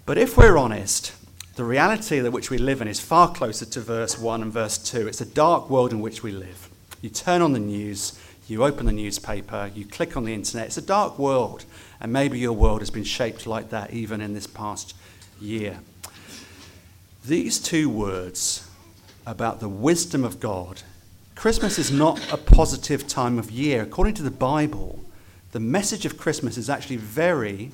But 0.07 0.19
if 0.19 0.37
we're 0.37 0.59
honest, 0.59 1.13
the 1.57 1.65
reality 1.65 2.19
that 2.19 2.33
which 2.33 2.51
we 2.51 2.59
live 2.59 2.83
in 2.83 2.89
is 2.89 3.01
far 3.01 3.33
closer 3.33 3.65
to 3.65 3.81
verse 3.81 4.19
1 4.19 4.43
and 4.43 4.53
verse 4.53 4.77
2. 4.77 5.07
It's 5.07 5.21
a 5.21 5.27
dark 5.27 5.71
world 5.71 5.93
in 5.93 6.01
which 6.01 6.23
we 6.23 6.33
live. 6.33 6.69
You 7.01 7.11
turn 7.11 7.43
on 7.43 7.53
the 7.53 7.61
news, 7.61 8.19
you 8.49 8.65
open 8.65 8.87
the 8.87 8.93
newspaper, 8.93 9.71
you 9.75 9.87
click 9.87 10.17
on 10.17 10.25
the 10.25 10.35
internet. 10.35 10.67
It's 10.67 10.77
a 10.77 10.83
dark 10.83 11.19
world, 11.19 11.65
and 12.01 12.13
maybe 12.13 12.39
your 12.39 12.53
world 12.53 12.81
has 12.81 12.91
been 12.91 13.05
shaped 13.05 13.47
like 13.47 13.71
that 13.71 13.93
even 13.93 14.21
in 14.21 14.35
this 14.35 14.47
past 14.47 14.95
year. 15.41 15.79
These 17.25 17.59
two 17.61 17.89
words 17.89 18.64
about 19.27 19.61
the 19.61 19.69
wisdom 19.69 20.25
of 20.25 20.41
God, 20.41 20.83
Christmas 21.35 21.79
is 21.79 21.91
not 21.91 22.33
a 22.33 22.37
positive 22.37 23.07
time 23.07 23.39
of 23.39 23.51
year. 23.51 23.83
According 23.83 24.15
to 24.15 24.23
the 24.23 24.31
Bible, 24.31 25.05
the 25.53 25.61
message 25.61 26.07
of 26.07 26.19
Christmas 26.19 26.57
is 26.57 26.71
actually 26.71 26.97
very 26.97 27.71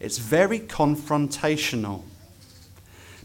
it's 0.00 0.16
very 0.16 0.58
confrontational. 0.58 2.02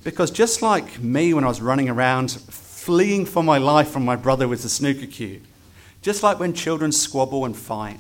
Because 0.04 0.30
just 0.30 0.62
like 0.62 1.00
me 1.00 1.34
when 1.34 1.46
I 1.46 1.48
was 1.48 1.62
running 1.62 1.90
around 1.90 2.32
fleeing 2.32 3.26
for 3.26 3.42
my 3.42 3.58
life 3.58 3.90
from 3.90 4.06
my 4.06 4.18
brother 4.18 4.48
with 4.48 4.62
the 4.62 4.70
snooker 4.70 5.08
cue, 5.08 5.42
just 6.02 6.22
like 6.22 6.38
when 6.38 6.54
children 6.54 6.92
squabble 6.92 7.46
and 7.46 7.56
fight, 7.56 8.00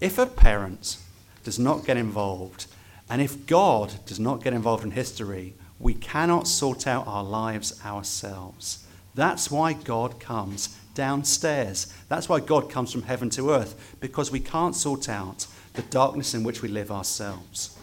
if 0.00 0.18
a 0.18 0.26
parent 0.26 0.98
does 1.44 1.58
not 1.58 1.86
get 1.86 1.96
involved, 1.96 2.66
and 3.08 3.22
if 3.22 3.46
God 3.46 3.94
does 4.04 4.18
not 4.18 4.42
get 4.42 4.52
involved 4.52 4.84
in 4.84 4.90
history, 4.90 5.54
we 5.78 5.94
cannot 5.94 6.48
sort 6.48 6.86
out 6.86 7.06
our 7.06 7.24
lives 7.24 7.80
ourselves. 7.84 8.86
That's 9.14 9.50
why 9.50 9.72
God 9.72 10.20
comes 10.20 10.78
downstairs. 10.94 11.92
That's 12.08 12.28
why 12.28 12.40
God 12.40 12.70
comes 12.70 12.92
from 12.92 13.02
heaven 13.02 13.30
to 13.30 13.50
earth, 13.50 13.96
because 14.00 14.30
we 14.30 14.40
can't 14.40 14.74
sort 14.74 15.08
out 15.08 15.46
the 15.74 15.82
darkness 15.82 16.34
in 16.34 16.42
which 16.42 16.62
we 16.62 16.68
live 16.68 16.90
ourselves. 16.90 17.76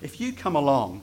If 0.00 0.20
you 0.20 0.32
come 0.32 0.56
along 0.56 1.02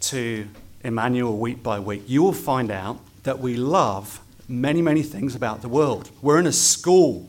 to 0.00 0.48
Emmanuel 0.82 1.36
week 1.36 1.62
by 1.62 1.78
week, 1.78 2.04
you 2.06 2.22
will 2.22 2.32
find 2.32 2.70
out 2.70 2.98
that 3.24 3.38
we 3.38 3.56
love 3.56 4.20
many, 4.48 4.80
many 4.80 5.02
things 5.02 5.34
about 5.34 5.60
the 5.60 5.68
world. 5.68 6.10
We're 6.22 6.38
in 6.38 6.46
a 6.46 6.52
school. 6.52 7.28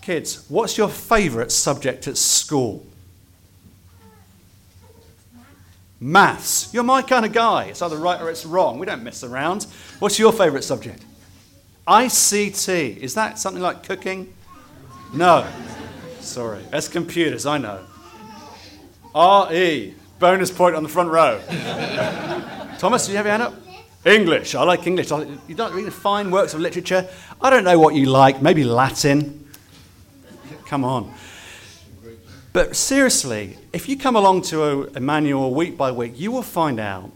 Kids, 0.00 0.44
what's 0.48 0.78
your 0.78 0.88
favourite 0.88 1.52
subject 1.52 2.08
at 2.08 2.16
school? 2.16 2.86
Maths. 6.00 6.72
You're 6.72 6.84
my 6.84 7.02
kind 7.02 7.24
of 7.24 7.32
guy. 7.32 7.64
It's 7.64 7.82
either 7.82 7.96
right 7.96 8.20
or 8.20 8.30
it's 8.30 8.46
wrong. 8.46 8.78
We 8.78 8.86
don't 8.86 9.02
mess 9.02 9.24
around. 9.24 9.66
What's 9.98 10.18
your 10.18 10.32
favourite 10.32 10.64
subject? 10.64 11.04
ICT. 11.86 12.98
Is 12.98 13.14
that 13.14 13.38
something 13.38 13.62
like 13.62 13.82
cooking? 13.82 14.32
No. 15.12 15.46
Sorry. 16.20 16.62
That's 16.70 16.88
computers, 16.88 17.46
I 17.46 17.58
know. 17.58 17.84
RE. 19.14 19.94
Bonus 20.18 20.50
point 20.50 20.74
on 20.74 20.82
the 20.82 20.88
front 20.88 21.10
row. 21.10 21.40
Thomas, 22.78 23.06
do 23.06 23.12
you 23.12 23.16
have 23.16 23.26
your 23.26 23.32
hand 23.32 23.42
up? 23.42 23.54
English. 24.04 24.54
I 24.54 24.62
like 24.62 24.86
English. 24.86 25.10
You 25.10 25.54
don't 25.54 25.74
read 25.74 25.92
fine 25.92 26.30
works 26.30 26.54
of 26.54 26.60
literature. 26.60 27.08
I 27.40 27.50
don't 27.50 27.64
know 27.64 27.78
what 27.78 27.94
you 27.94 28.06
like. 28.06 28.42
Maybe 28.42 28.64
Latin. 28.64 29.48
Come 30.66 30.84
on. 30.84 31.12
But 32.58 32.74
seriously, 32.74 33.56
if 33.72 33.88
you 33.88 33.96
come 33.96 34.16
along 34.16 34.42
to 34.50 34.90
Emmanuel 34.96 35.54
week 35.54 35.76
by 35.76 35.92
week, 35.92 36.18
you 36.18 36.32
will 36.32 36.42
find 36.42 36.80
out 36.80 37.12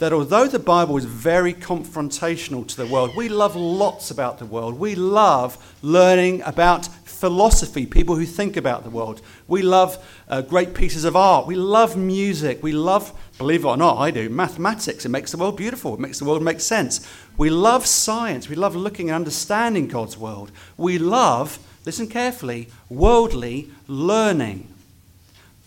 that 0.00 0.12
although 0.12 0.46
the 0.46 0.58
Bible 0.58 0.98
is 0.98 1.06
very 1.06 1.54
confrontational 1.54 2.68
to 2.68 2.76
the 2.76 2.84
world, 2.84 3.16
we 3.16 3.30
love 3.30 3.56
lots 3.56 4.10
about 4.10 4.38
the 4.38 4.44
world. 4.44 4.78
We 4.78 4.94
love 4.94 5.56
learning 5.80 6.42
about 6.42 6.88
philosophy, 7.04 7.86
people 7.86 8.16
who 8.16 8.26
think 8.26 8.58
about 8.58 8.84
the 8.84 8.90
world. 8.90 9.22
We 9.48 9.62
love 9.62 9.96
uh, 10.28 10.42
great 10.42 10.74
pieces 10.74 11.06
of 11.06 11.16
art. 11.16 11.46
We 11.46 11.54
love 11.54 11.96
music. 11.96 12.62
We 12.62 12.72
love, 12.72 13.18
believe 13.38 13.64
it 13.64 13.68
or 13.68 13.78
not, 13.78 13.96
I 13.96 14.10
do, 14.10 14.28
mathematics. 14.28 15.06
It 15.06 15.08
makes 15.08 15.32
the 15.32 15.38
world 15.38 15.56
beautiful, 15.56 15.94
it 15.94 16.00
makes 16.00 16.18
the 16.18 16.26
world 16.26 16.42
make 16.42 16.60
sense. 16.60 17.10
We 17.38 17.48
love 17.48 17.86
science. 17.86 18.50
We 18.50 18.56
love 18.56 18.76
looking 18.76 19.08
and 19.08 19.16
understanding 19.16 19.88
God's 19.88 20.18
world. 20.18 20.52
We 20.76 20.98
love, 20.98 21.58
listen 21.86 22.08
carefully, 22.08 22.68
worldly 22.90 23.70
learning. 23.88 24.68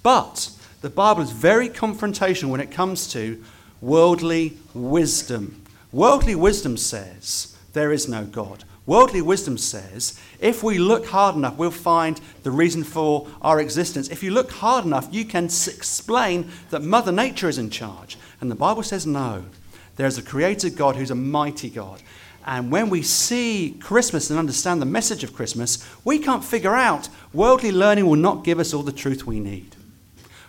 But 0.04 0.52
the 0.82 0.90
Bible 0.90 1.24
is 1.24 1.32
very 1.32 1.70
confrontational 1.70 2.50
when 2.50 2.62
it 2.62 2.70
comes 2.70 3.12
to 3.14 3.44
worldly 3.82 4.58
wisdom. 4.76 5.64
Worldly 5.92 6.36
wisdom 6.36 6.78
says 6.78 7.58
there 7.74 7.92
is 7.92 8.08
no 8.08 8.26
God. 8.26 8.64
Worldly 8.86 9.22
wisdom 9.22 9.58
says 9.58 10.20
if 10.40 10.62
we 10.62 10.78
look 10.78 11.08
hard 11.08 11.36
enough, 11.36 11.58
we'll 11.58 11.72
find 11.72 12.20
the 12.44 12.52
reason 12.52 12.84
for 12.84 13.28
our 13.42 13.60
existence. 13.60 14.10
If 14.10 14.22
you 14.22 14.32
look 14.32 14.52
hard 14.52 14.86
enough, 14.86 15.08
you 15.12 15.26
can 15.26 15.46
explain 15.46 16.50
that 16.70 16.82
Mother 16.82 17.12
Nature 17.12 17.50
is 17.50 17.58
in 17.58 17.70
charge. 17.70 18.18
And 18.42 18.50
the 18.52 18.56
Bible 18.56 18.84
says 18.84 19.06
no. 19.06 19.46
There's 19.96 20.18
a 20.18 20.24
creator 20.24 20.70
God 20.70 20.96
who's 20.96 21.12
a 21.12 21.16
mighty 21.16 21.70
God. 21.70 22.02
And 22.50 22.72
when 22.72 22.89
we 22.89 23.03
see 23.03 23.77
Christmas 23.79 24.32
and 24.32 24.39
understand 24.39 24.82
the 24.82 24.88
message 24.88 25.24
of 25.24 25.36
Christmas, 25.36 25.88
we 26.03 26.18
can't 26.18 26.44
figure 26.44 26.74
out 26.74 27.08
worldly 27.32 27.72
learning 27.72 28.08
will 28.08 28.15
not 28.15 28.44
give 28.44 28.58
us 28.60 28.74
all 28.74 28.82
the 28.82 28.91
truth 28.91 29.27
we 29.27 29.39
need. 29.39 29.75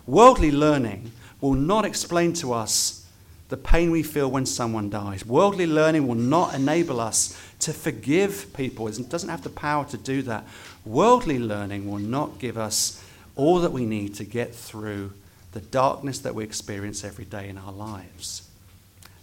Worldly 0.07 0.51
learning 0.51 1.13
will 1.43 1.53
not 1.53 1.85
explain 1.85 2.33
to 2.35 2.55
us 2.55 3.07
the 3.51 3.59
pain 3.59 3.91
we 3.91 4.03
feel 4.03 4.31
when 4.31 4.47
someone 4.47 4.89
dies. 4.89 5.27
Worldly 5.27 5.67
learning 5.67 6.09
will 6.09 6.15
not 6.15 6.55
enable 6.55 7.01
us 7.01 7.39
to 7.59 7.75
forgive 7.75 8.51
people. 8.55 8.89
It 8.89 9.11
doesn't 9.11 9.29
have 9.29 9.43
the 9.43 9.51
power 9.51 9.85
to 9.85 9.99
do 9.99 10.23
that. 10.23 10.47
Worldly 10.87 11.39
learning 11.39 11.91
will 11.91 11.99
not 11.99 12.39
give 12.39 12.57
us 12.57 13.05
all 13.37 13.59
that 13.59 13.73
we 13.73 13.85
need 13.85 14.15
to 14.15 14.25
get 14.25 14.55
through 14.55 15.13
the 15.53 15.61
darkness 15.61 16.21
that 16.21 16.35
we 16.35 16.45
experience 16.45 17.05
every 17.05 17.27
day 17.27 17.51
in 17.51 17.59
our 17.59 17.73
lives. 17.73 18.49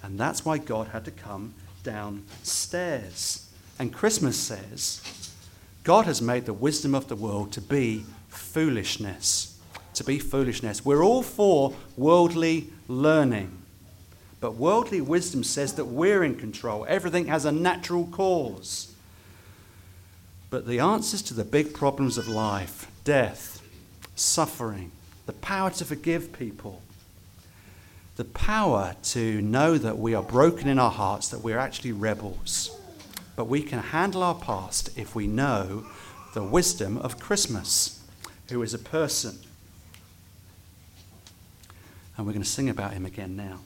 And 0.04 0.20
that's 0.20 0.46
why 0.46 0.60
God 0.60 0.90
had 0.90 1.06
to 1.06 1.12
come 1.12 1.56
downstairs. 1.84 3.50
And 3.80 3.94
Christmas 3.94 4.38
says, 4.38 5.32
God 5.84 6.06
has 6.06 6.22
made 6.22 6.46
the 6.46 6.54
wisdom 6.54 6.94
of 6.94 7.08
the 7.08 7.16
world 7.16 7.52
to 7.54 7.62
be 7.62 8.06
foolishness. 8.30 9.60
To 9.94 10.04
be 10.04 10.20
foolishness. 10.20 10.84
We're 10.84 11.04
all 11.04 11.24
for 11.24 11.74
worldly 11.96 12.70
learning. 12.88 13.58
But 14.40 14.56
worldly 14.56 15.02
wisdom 15.02 15.44
says 15.44 15.74
that 15.74 15.86
we're 15.86 16.24
in 16.24 16.36
control. 16.36 16.86
Everything 16.88 17.28
has 17.28 17.46
a 17.46 17.52
natural 17.52 18.06
cause. 18.06 18.94
But 20.50 20.68
the 20.68 20.80
answers 20.80 21.22
to 21.24 21.34
the 21.34 21.44
big 21.44 21.74
problems 21.74 22.18
of 22.18 22.28
life 22.28 22.90
death, 23.04 23.62
suffering, 24.16 24.92
the 25.26 25.34
power 25.34 25.70
to 25.72 25.86
forgive 25.86 26.34
people, 26.34 26.82
the 28.18 28.26
power 28.26 28.96
to 29.04 29.42
know 29.44 29.78
that 29.78 30.00
we 30.00 30.16
are 30.16 30.24
broken 30.24 30.68
in 30.68 30.80
our 30.80 30.92
hearts, 30.92 31.30
that 31.30 31.42
we're 31.42 31.60
actually 31.60 31.92
rebels. 31.92 32.76
But 33.36 33.46
we 33.46 33.62
can 33.62 33.78
handle 33.78 34.24
our 34.24 34.34
past 34.34 34.90
if 34.98 35.16
we 35.16 35.28
know 35.28 35.86
the 36.34 36.44
wisdom 36.44 36.98
of 36.98 37.20
Christmas, 37.20 38.04
who 38.50 38.64
is 38.64 38.74
a 38.74 38.80
person. 38.80 39.38
And 42.18 42.26
we're 42.26 42.34
going 42.34 42.44
to 42.44 42.50
sing 42.50 42.70
about 42.70 42.94
him 42.94 43.06
again 43.06 43.36
now. 43.36 43.60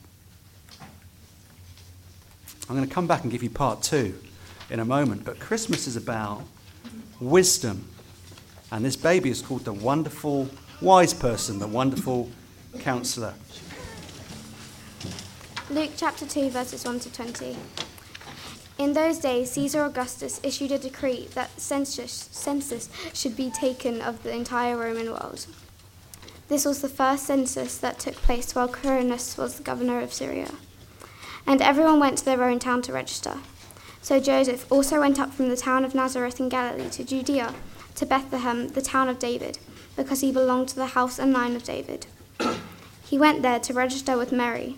I'm 2.70 2.76
going 2.76 2.88
to 2.88 2.94
come 2.94 3.08
back 3.08 3.24
and 3.24 3.32
give 3.32 3.44
you 3.44 3.50
part 3.50 3.82
two 3.82 4.20
in 4.70 4.82
a 4.82 4.86
moment. 4.86 5.24
But 5.24 5.40
Christmas 5.40 5.88
is 5.88 5.96
about 5.96 6.44
wisdom. 7.22 7.88
And 8.70 8.84
this 8.84 8.98
baby 8.98 9.30
is 9.30 9.42
called 9.42 9.64
the 9.64 9.74
wonderful 9.74 10.50
wise 10.82 11.14
person, 11.14 11.60
the 11.60 11.68
wonderful 11.68 12.30
counselor. 12.80 13.34
Luke 15.72 15.92
chapter 15.96 16.26
2, 16.26 16.50
verses 16.50 16.84
1 16.86 17.00
to 17.00 17.14
20. 17.14 17.56
In 18.78 18.94
those 18.94 19.20
days, 19.20 19.52
Caesar 19.52 19.86
Augustus 19.86 20.42
issued 20.44 20.72
a 20.72 20.78
decree 20.78 21.30
that 21.34 21.60
census, 21.60 22.30
census 22.32 22.90
should 23.14 23.38
be 23.38 23.50
taken 23.50 24.02
of 24.02 24.22
the 24.24 24.36
entire 24.36 24.76
Roman 24.76 25.08
world. 25.12 25.46
This 26.50 26.66
was 26.66 26.82
the 26.82 26.90
first 26.90 27.26
census 27.26 27.78
that 27.78 28.00
took 28.00 28.16
place 28.16 28.54
while 28.54 28.68
Quirinius 28.68 29.38
was 29.38 29.56
the 29.56 29.64
governor 29.64 30.02
of 30.02 30.14
Syria 30.14 30.52
and 31.48 31.62
everyone 31.62 32.00
went 32.00 32.18
to 32.18 32.26
their 32.26 32.44
own 32.44 32.60
town 32.60 32.82
to 32.84 32.94
register. 32.94 33.38
So 34.02 34.20
Joseph 34.20 34.70
also 34.72 35.00
went 35.00 35.20
up 35.20 35.34
from 35.34 35.50
the 35.50 35.58
town 35.58 35.86
of 35.86 35.96
Nazareth 35.96 36.40
in 36.40 36.50
Galilee 36.50 36.90
to 36.90 37.04
Judea, 37.04 37.54
to 37.96 38.06
Bethlehem, 38.06 38.70
the 38.70 38.82
town 38.82 39.10
of 39.10 39.20
David, 39.20 39.60
because 39.96 40.22
he 40.22 40.32
belonged 40.32 40.70
to 40.70 40.76
the 40.76 40.88
house 40.88 41.20
and 41.20 41.34
line 41.34 41.56
of 41.56 41.64
David. 41.64 42.08
he 43.06 43.18
went 43.18 43.42
there 43.42 43.60
to 43.60 43.74
register 43.74 44.18
with 44.18 44.32
Mary, 44.32 44.78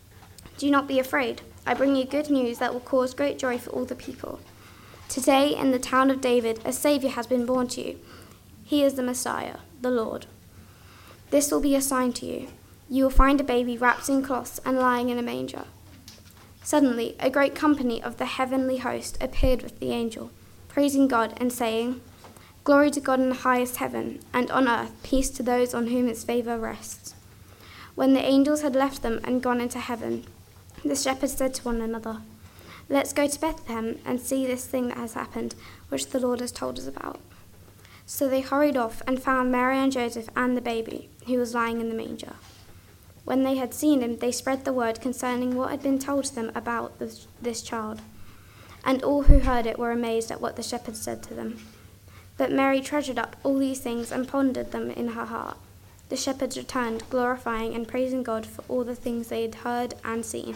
Do 0.61 0.69
not 0.69 0.87
be 0.87 0.99
afraid. 0.99 1.41
I 1.65 1.73
bring 1.73 1.95
you 1.95 2.05
good 2.05 2.29
news 2.29 2.59
that 2.59 2.71
will 2.71 2.81
cause 2.81 3.15
great 3.15 3.39
joy 3.39 3.57
for 3.57 3.71
all 3.71 3.83
the 3.83 3.95
people. 3.95 4.39
Today, 5.09 5.55
in 5.55 5.71
the 5.71 5.79
town 5.79 6.11
of 6.11 6.21
David, 6.21 6.59
a 6.63 6.71
Saviour 6.71 7.13
has 7.13 7.25
been 7.25 7.47
born 7.47 7.67
to 7.69 7.81
you. 7.81 7.99
He 8.63 8.83
is 8.83 8.93
the 8.93 9.01
Messiah, 9.01 9.55
the 9.81 9.89
Lord. 9.89 10.27
This 11.31 11.49
will 11.49 11.61
be 11.61 11.73
a 11.75 11.81
sign 11.81 12.13
to 12.13 12.27
you. 12.27 12.49
You 12.87 13.05
will 13.05 13.09
find 13.09 13.41
a 13.41 13.43
baby 13.43 13.75
wrapped 13.75 14.07
in 14.07 14.21
cloths 14.21 14.61
and 14.63 14.77
lying 14.77 15.09
in 15.09 15.17
a 15.17 15.23
manger. 15.23 15.63
Suddenly, 16.61 17.15
a 17.19 17.31
great 17.31 17.55
company 17.55 17.99
of 17.99 18.17
the 18.17 18.25
heavenly 18.25 18.77
host 18.77 19.17
appeared 19.19 19.63
with 19.63 19.79
the 19.79 19.89
angel, 19.89 20.29
praising 20.67 21.07
God 21.07 21.33
and 21.37 21.51
saying, 21.51 22.01
Glory 22.63 22.91
to 22.91 22.99
God 22.99 23.19
in 23.19 23.29
the 23.29 23.35
highest 23.49 23.77
heaven, 23.77 24.19
and 24.31 24.51
on 24.51 24.67
earth 24.67 24.93
peace 25.01 25.31
to 25.31 25.41
those 25.41 25.73
on 25.73 25.87
whom 25.87 26.07
his 26.07 26.23
favour 26.23 26.59
rests. 26.59 27.15
When 27.95 28.13
the 28.13 28.23
angels 28.23 28.61
had 28.61 28.75
left 28.75 29.01
them 29.01 29.19
and 29.23 29.41
gone 29.41 29.59
into 29.59 29.79
heaven, 29.79 30.27
the 30.83 30.95
shepherds 30.95 31.33
said 31.33 31.53
to 31.55 31.63
one 31.63 31.81
another, 31.81 32.21
Let's 32.89 33.13
go 33.13 33.27
to 33.27 33.39
Bethlehem 33.39 33.99
and 34.05 34.19
see 34.19 34.45
this 34.45 34.65
thing 34.65 34.89
that 34.89 34.97
has 34.97 35.13
happened, 35.13 35.55
which 35.89 36.07
the 36.07 36.19
Lord 36.19 36.39
has 36.39 36.51
told 36.51 36.77
us 36.77 36.87
about. 36.87 37.19
So 38.05 38.27
they 38.27 38.41
hurried 38.41 38.75
off 38.75 39.01
and 39.07 39.21
found 39.21 39.51
Mary 39.51 39.77
and 39.77 39.91
Joseph 39.91 40.29
and 40.35 40.57
the 40.57 40.61
baby, 40.61 41.09
who 41.25 41.37
was 41.37 41.55
lying 41.55 41.79
in 41.79 41.89
the 41.89 41.95
manger. 41.95 42.33
When 43.23 43.43
they 43.43 43.55
had 43.55 43.73
seen 43.73 44.01
him, 44.01 44.17
they 44.17 44.31
spread 44.31 44.65
the 44.65 44.73
word 44.73 44.99
concerning 44.99 45.55
what 45.55 45.71
had 45.71 45.81
been 45.81 45.99
told 45.99 46.25
to 46.25 46.35
them 46.35 46.51
about 46.55 46.99
this, 46.99 47.27
this 47.41 47.61
child. 47.61 48.01
And 48.83 49.03
all 49.03 49.23
who 49.23 49.39
heard 49.39 49.65
it 49.65 49.79
were 49.79 49.91
amazed 49.91 50.31
at 50.31 50.41
what 50.41 50.55
the 50.55 50.63
shepherds 50.63 51.01
said 51.01 51.21
to 51.23 51.33
them. 51.33 51.59
But 52.37 52.51
Mary 52.51 52.81
treasured 52.81 53.19
up 53.19 53.35
all 53.43 53.57
these 53.57 53.79
things 53.79 54.11
and 54.11 54.27
pondered 54.27 54.71
them 54.71 54.89
in 54.89 55.09
her 55.09 55.25
heart. 55.25 55.57
The 56.09 56.17
shepherds 56.17 56.57
returned, 56.57 57.09
glorifying 57.09 57.73
and 57.73 57.87
praising 57.87 58.23
God 58.23 58.45
for 58.45 58.63
all 58.67 58.83
the 58.83 58.95
things 58.95 59.27
they 59.27 59.43
had 59.43 59.55
heard 59.55 59.93
and 60.03 60.25
seen, 60.25 60.55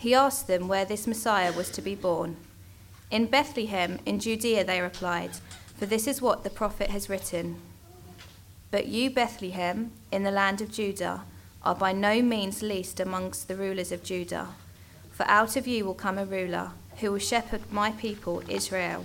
he 0.00 0.14
asked 0.14 0.46
them 0.46 0.66
where 0.66 0.86
this 0.86 1.06
Messiah 1.06 1.52
was 1.52 1.68
to 1.68 1.82
be 1.82 1.94
born. 1.94 2.36
In 3.10 3.26
Bethlehem, 3.26 3.98
in 4.06 4.18
Judea, 4.18 4.64
they 4.64 4.80
replied, 4.80 5.32
for 5.76 5.84
this 5.84 6.06
is 6.06 6.22
what 6.22 6.42
the 6.42 6.48
prophet 6.48 6.88
has 6.88 7.10
written. 7.10 7.56
But 8.70 8.86
you, 8.86 9.10
Bethlehem, 9.10 9.92
in 10.10 10.22
the 10.22 10.30
land 10.30 10.62
of 10.62 10.72
Judah, 10.72 11.24
are 11.62 11.74
by 11.74 11.92
no 11.92 12.22
means 12.22 12.62
least 12.62 12.98
amongst 12.98 13.46
the 13.46 13.56
rulers 13.56 13.92
of 13.92 14.02
Judah. 14.02 14.48
For 15.10 15.24
out 15.24 15.54
of 15.54 15.66
you 15.66 15.84
will 15.84 15.92
come 15.92 16.16
a 16.16 16.24
ruler 16.24 16.70
who 17.00 17.12
will 17.12 17.18
shepherd 17.18 17.70
my 17.70 17.90
people 17.90 18.42
Israel. 18.48 19.04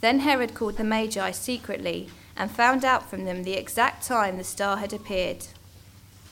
Then 0.00 0.18
Herod 0.18 0.52
called 0.52 0.78
the 0.78 0.84
Magi 0.84 1.30
secretly 1.30 2.10
and 2.36 2.50
found 2.50 2.84
out 2.84 3.08
from 3.08 3.24
them 3.24 3.44
the 3.44 3.52
exact 3.52 4.04
time 4.04 4.36
the 4.36 4.42
star 4.42 4.78
had 4.78 4.92
appeared. 4.92 5.46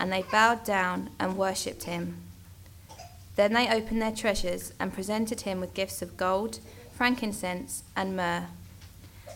and 0.00 0.10
they 0.10 0.22
bowed 0.22 0.64
down 0.64 1.10
and 1.20 1.36
worshipped 1.36 1.84
him. 1.84 2.16
Then 3.36 3.52
they 3.52 3.68
opened 3.68 4.02
their 4.02 4.10
treasures 4.10 4.72
and 4.80 4.92
presented 4.92 5.42
him 5.42 5.60
with 5.60 5.74
gifts 5.74 6.02
of 6.02 6.16
gold, 6.16 6.58
frankincense, 6.92 7.84
and 7.94 8.16
myrrh. 8.16 8.46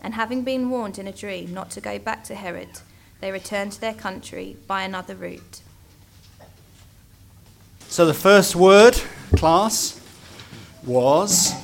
And 0.02 0.14
having 0.14 0.42
been 0.42 0.71
warned 0.71 0.99
in 0.99 1.06
a 1.06 1.12
dream 1.12 1.54
not 1.54 1.71
to 1.73 1.80
go 1.80 1.99
back 1.99 2.25
to 2.25 2.35
Herod, 2.35 2.80
they 3.21 3.30
returned 3.30 3.73
to 3.73 3.80
their 3.80 3.94
country 3.94 4.56
by 4.66 4.83
another 4.83 5.14
route. 5.14 5.61
So 7.88 8.06
the 8.06 8.14
first 8.14 8.56
word, 8.56 9.00
class, 9.37 10.00
was 10.85 11.54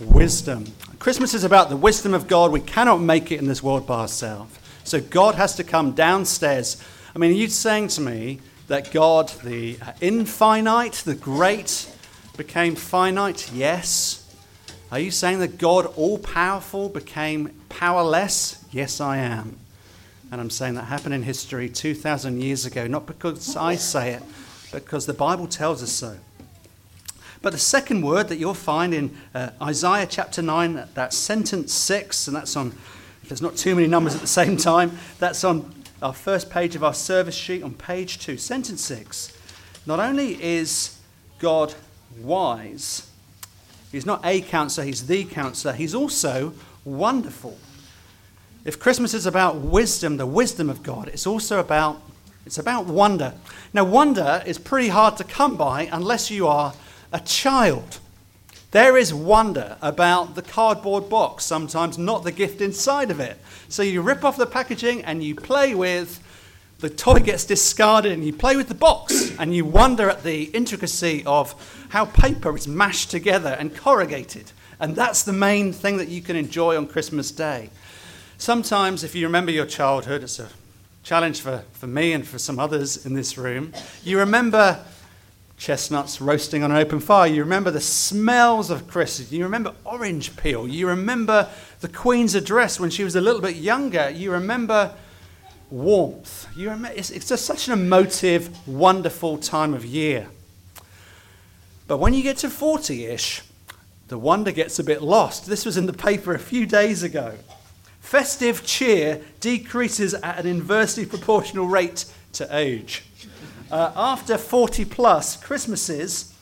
wisdom. 0.00 0.64
Christmas 0.98 1.34
is 1.34 1.44
about 1.44 1.68
the 1.68 1.76
wisdom 1.76 2.14
of 2.14 2.26
God. 2.26 2.50
We 2.50 2.60
cannot 2.60 3.00
make 3.00 3.30
it 3.30 3.38
in 3.38 3.46
this 3.46 3.62
world 3.62 3.86
by 3.86 4.00
ourselves. 4.00 4.58
So 4.84 5.00
God 5.00 5.34
has 5.34 5.56
to 5.56 5.64
come 5.64 5.92
downstairs. 5.92 6.82
I 7.14 7.20
mean, 7.20 7.30
are 7.30 7.34
you 7.34 7.48
saying 7.48 7.88
to 7.88 8.00
me 8.00 8.40
that 8.66 8.90
God, 8.90 9.28
the 9.44 9.78
infinite, 10.00 10.94
the 11.04 11.14
great, 11.14 11.88
became 12.36 12.74
finite? 12.74 13.52
Yes. 13.52 14.20
Are 14.90 14.98
you 14.98 15.12
saying 15.12 15.38
that 15.38 15.58
God, 15.58 15.86
all 15.96 16.18
powerful, 16.18 16.88
became 16.88 17.54
powerless? 17.68 18.64
Yes, 18.72 19.00
I 19.00 19.18
am. 19.18 19.58
And 20.32 20.40
I'm 20.40 20.50
saying 20.50 20.74
that 20.74 20.86
happened 20.86 21.14
in 21.14 21.22
history 21.22 21.68
2,000 21.68 22.42
years 22.42 22.66
ago, 22.66 22.88
not 22.88 23.06
because 23.06 23.56
I 23.56 23.76
say 23.76 24.14
it, 24.14 24.22
but 24.72 24.84
because 24.84 25.06
the 25.06 25.14
Bible 25.14 25.46
tells 25.46 25.84
us 25.84 25.92
so. 25.92 26.16
But 27.42 27.52
the 27.52 27.60
second 27.60 28.02
word 28.02 28.26
that 28.28 28.38
you'll 28.38 28.54
find 28.54 28.92
in 28.92 29.16
uh, 29.32 29.50
Isaiah 29.62 30.06
chapter 30.10 30.42
9, 30.42 30.88
that's 30.94 31.16
sentence 31.16 31.72
6, 31.74 32.26
and 32.26 32.36
that's 32.36 32.56
on, 32.56 32.72
if 33.22 33.28
there's 33.28 33.42
not 33.42 33.56
too 33.56 33.76
many 33.76 33.86
numbers 33.86 34.16
at 34.16 34.20
the 34.20 34.26
same 34.26 34.56
time, 34.56 34.98
that's 35.20 35.44
on 35.44 35.72
our 36.04 36.12
first 36.12 36.50
page 36.50 36.76
of 36.76 36.84
our 36.84 36.92
service 36.92 37.34
sheet 37.34 37.62
on 37.62 37.72
page 37.72 38.18
2. 38.18 38.36
Sentence 38.36 38.82
6. 38.82 39.32
Not 39.86 40.00
only 40.00 40.40
is 40.42 41.00
God 41.38 41.74
wise, 42.20 43.10
he's 43.90 44.04
not 44.04 44.20
a 44.22 44.42
counselor, 44.42 44.86
he's 44.86 45.06
the 45.06 45.24
counselor, 45.24 45.72
he's 45.72 45.94
also 45.94 46.52
wonderful. 46.84 47.56
If 48.66 48.78
Christmas 48.78 49.14
is 49.14 49.24
about 49.24 49.56
wisdom, 49.56 50.18
the 50.18 50.26
wisdom 50.26 50.68
of 50.68 50.82
God, 50.82 51.08
it's 51.08 51.26
also 51.26 51.58
about 51.58 52.02
it's 52.44 52.58
about 52.58 52.84
wonder. 52.84 53.32
Now 53.72 53.84
wonder 53.84 54.42
is 54.44 54.58
pretty 54.58 54.88
hard 54.88 55.16
to 55.16 55.24
come 55.24 55.56
by 55.56 55.88
unless 55.90 56.30
you 56.30 56.46
are 56.46 56.74
a 57.10 57.20
child. 57.20 58.00
There 58.74 58.96
is 58.96 59.14
wonder 59.14 59.76
about 59.80 60.34
the 60.34 60.42
cardboard 60.42 61.08
box, 61.08 61.44
sometimes 61.44 61.96
not 61.96 62.24
the 62.24 62.32
gift 62.32 62.60
inside 62.60 63.12
of 63.12 63.20
it. 63.20 63.38
So 63.68 63.84
you 63.84 64.02
rip 64.02 64.24
off 64.24 64.36
the 64.36 64.46
packaging 64.46 65.04
and 65.04 65.22
you 65.22 65.36
play 65.36 65.76
with 65.76 66.20
the 66.80 66.90
toy 66.90 67.20
gets 67.20 67.44
discarded 67.44 68.10
and 68.10 68.24
you 68.24 68.32
play 68.32 68.56
with 68.56 68.66
the 68.66 68.74
box 68.74 69.30
and 69.38 69.54
you 69.54 69.64
wonder 69.64 70.10
at 70.10 70.24
the 70.24 70.46
intricacy 70.46 71.22
of 71.24 71.54
how 71.90 72.06
paper 72.06 72.56
is 72.56 72.66
mashed 72.66 73.12
together 73.12 73.50
and 73.60 73.76
corrugated. 73.76 74.50
And 74.80 74.96
that's 74.96 75.22
the 75.22 75.32
main 75.32 75.72
thing 75.72 75.98
that 75.98 76.08
you 76.08 76.20
can 76.20 76.34
enjoy 76.34 76.76
on 76.76 76.88
Christmas 76.88 77.30
Day. 77.30 77.70
Sometimes, 78.38 79.04
if 79.04 79.14
you 79.14 79.24
remember 79.24 79.52
your 79.52 79.66
childhood, 79.66 80.24
it's 80.24 80.40
a 80.40 80.48
challenge 81.04 81.40
for, 81.40 81.62
for 81.74 81.86
me 81.86 82.12
and 82.12 82.26
for 82.26 82.40
some 82.40 82.58
others 82.58 83.06
in 83.06 83.14
this 83.14 83.38
room. 83.38 83.72
You 84.02 84.18
remember 84.18 84.84
chestnuts 85.64 86.20
roasting 86.20 86.62
on 86.62 86.70
an 86.70 86.76
open 86.76 87.00
fire. 87.00 87.26
You 87.26 87.42
remember 87.42 87.70
the 87.70 87.80
smells 87.80 88.68
of 88.68 88.86
Christmas. 88.86 89.32
You 89.32 89.44
remember 89.44 89.74
orange 89.86 90.36
peel. 90.36 90.68
You 90.68 90.88
remember 90.88 91.48
the 91.80 91.88
Queen's 91.88 92.34
address 92.34 92.78
when 92.78 92.90
she 92.90 93.02
was 93.02 93.16
a 93.16 93.20
little 93.22 93.40
bit 93.40 93.56
younger. 93.56 94.10
You 94.10 94.30
remember 94.32 94.94
warmth. 95.70 96.46
You 96.54 96.70
it's, 96.94 97.08
it's 97.08 97.28
just 97.28 97.46
such 97.46 97.66
an 97.66 97.72
emotive, 97.72 98.68
wonderful 98.68 99.38
time 99.38 99.72
of 99.72 99.86
year. 99.86 100.28
But 101.86 101.96
when 101.96 102.12
you 102.12 102.22
get 102.22 102.36
to 102.38 102.50
40 102.50 103.06
ish, 103.06 103.40
the 104.08 104.18
wonder 104.18 104.52
gets 104.52 104.78
a 104.78 104.84
bit 104.84 105.00
lost. 105.00 105.46
This 105.46 105.64
was 105.64 105.78
in 105.78 105.86
the 105.86 105.94
paper 105.94 106.34
a 106.34 106.38
few 106.38 106.66
days 106.66 107.02
ago. 107.02 107.36
Festive 108.00 108.66
cheer 108.66 109.22
decreases 109.40 110.12
at 110.12 110.38
an 110.38 110.46
inversely 110.46 111.06
proportional 111.06 111.66
rate 111.66 112.04
to 112.34 112.46
age. 112.54 113.04
Uh, 113.74 113.90
after 113.96 114.38
40 114.38 114.84
plus 114.84 115.36
Christmases, 115.36 116.32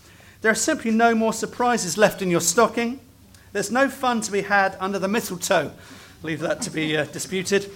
there 0.43 0.53
are 0.53 0.55
simply 0.55 0.91
no 0.91 1.15
more 1.15 1.33
surprises 1.33 1.97
left 1.97 2.21
in 2.21 2.31
your 2.31 2.43
stocking. 2.43 3.01
There's 3.55 3.71
no 3.71 3.89
fun 3.89 4.21
to 4.21 4.31
be 4.31 4.43
had 4.43 4.77
under 4.79 4.99
the 4.99 5.09
mistletoe. 5.09 5.73
Leave 6.23 6.41
that 6.41 6.61
to 6.61 6.71
be 6.71 6.95
uh, 6.95 7.07
disputed. 7.07 7.71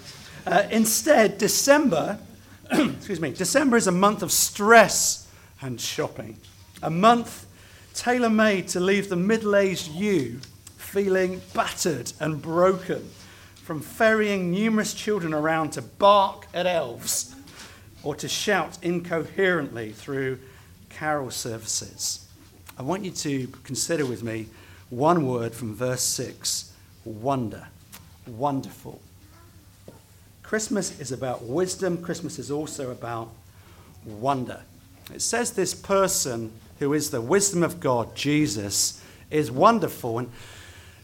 Uh, 0.46 0.64
instead, 0.70 1.38
December, 1.38 2.18
excuse 2.70 3.18
me, 3.18 3.30
December 3.30 3.78
is 3.78 3.86
a 3.86 3.92
month 3.92 4.22
of 4.22 4.30
stress 4.30 5.26
and 5.62 5.80
shopping. 5.80 6.36
A 6.82 6.90
month 6.90 7.46
tailor 7.94 8.28
made 8.28 8.68
to 8.68 8.80
leave 8.80 9.08
the 9.08 9.16
middle 9.16 9.56
aged 9.56 9.90
you 9.90 10.38
feeling 10.76 11.40
battered 11.54 12.12
and 12.20 12.42
broken 12.42 13.08
from 13.62 13.80
ferrying 13.80 14.50
numerous 14.50 14.92
children 14.92 15.32
around 15.32 15.70
to 15.70 15.80
bark 15.80 16.46
at 16.52 16.66
elves 16.66 17.35
or 18.06 18.14
to 18.14 18.28
shout 18.28 18.78
incoherently 18.82 19.90
through 19.90 20.38
carol 20.90 21.28
services. 21.28 22.24
I 22.78 22.82
want 22.82 23.04
you 23.04 23.10
to 23.10 23.48
consider 23.64 24.06
with 24.06 24.22
me 24.22 24.46
one 24.90 25.26
word 25.26 25.52
from 25.52 25.74
verse 25.74 26.02
6 26.02 26.72
wonder. 27.04 27.66
Wonderful. 28.28 29.00
Christmas 30.44 31.00
is 31.00 31.10
about 31.10 31.42
wisdom, 31.42 32.00
Christmas 32.00 32.38
is 32.38 32.48
also 32.48 32.92
about 32.92 33.32
wonder. 34.04 34.62
It 35.12 35.20
says 35.20 35.50
this 35.50 35.74
person 35.74 36.52
who 36.78 36.92
is 36.92 37.10
the 37.10 37.20
wisdom 37.20 37.64
of 37.64 37.80
God, 37.80 38.14
Jesus, 38.14 39.02
is 39.32 39.50
wonderful. 39.50 40.20
And 40.20 40.30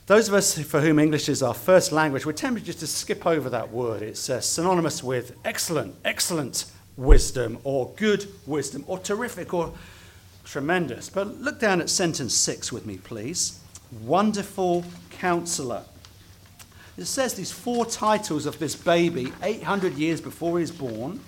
those 0.06 0.28
of 0.28 0.34
us 0.34 0.56
for 0.56 0.80
whom 0.80 1.00
English 1.00 1.28
is 1.28 1.42
our 1.42 1.54
first 1.54 1.90
language, 1.90 2.24
we're 2.24 2.32
tempted 2.32 2.64
just 2.64 2.78
to 2.78 2.86
skip 2.86 3.26
over 3.26 3.50
that 3.50 3.72
word. 3.72 4.02
It's 4.02 4.30
uh, 4.30 4.40
synonymous 4.40 5.02
with 5.02 5.34
excellent, 5.44 5.96
excellent 6.04 6.66
wisdom, 6.96 7.58
or 7.64 7.92
good 7.96 8.26
wisdom, 8.46 8.84
or 8.86 8.98
terrific, 8.98 9.54
or 9.54 9.72
tremendous. 10.44 11.08
But 11.08 11.40
look 11.40 11.58
down 11.58 11.80
at 11.80 11.88
sentence 11.88 12.34
six 12.34 12.72
with 12.72 12.86
me, 12.86 12.98
please. 12.98 13.60
Wonderful 14.02 14.84
counselor. 15.10 15.84
It 16.96 17.06
says 17.06 17.34
these 17.34 17.52
four 17.52 17.86
titles 17.86 18.44
of 18.44 18.58
this 18.58 18.74
baby 18.74 19.32
800 19.42 19.94
years 19.94 20.20
before 20.20 20.58
he 20.58 20.62
was 20.62 20.70
born. 20.70 21.20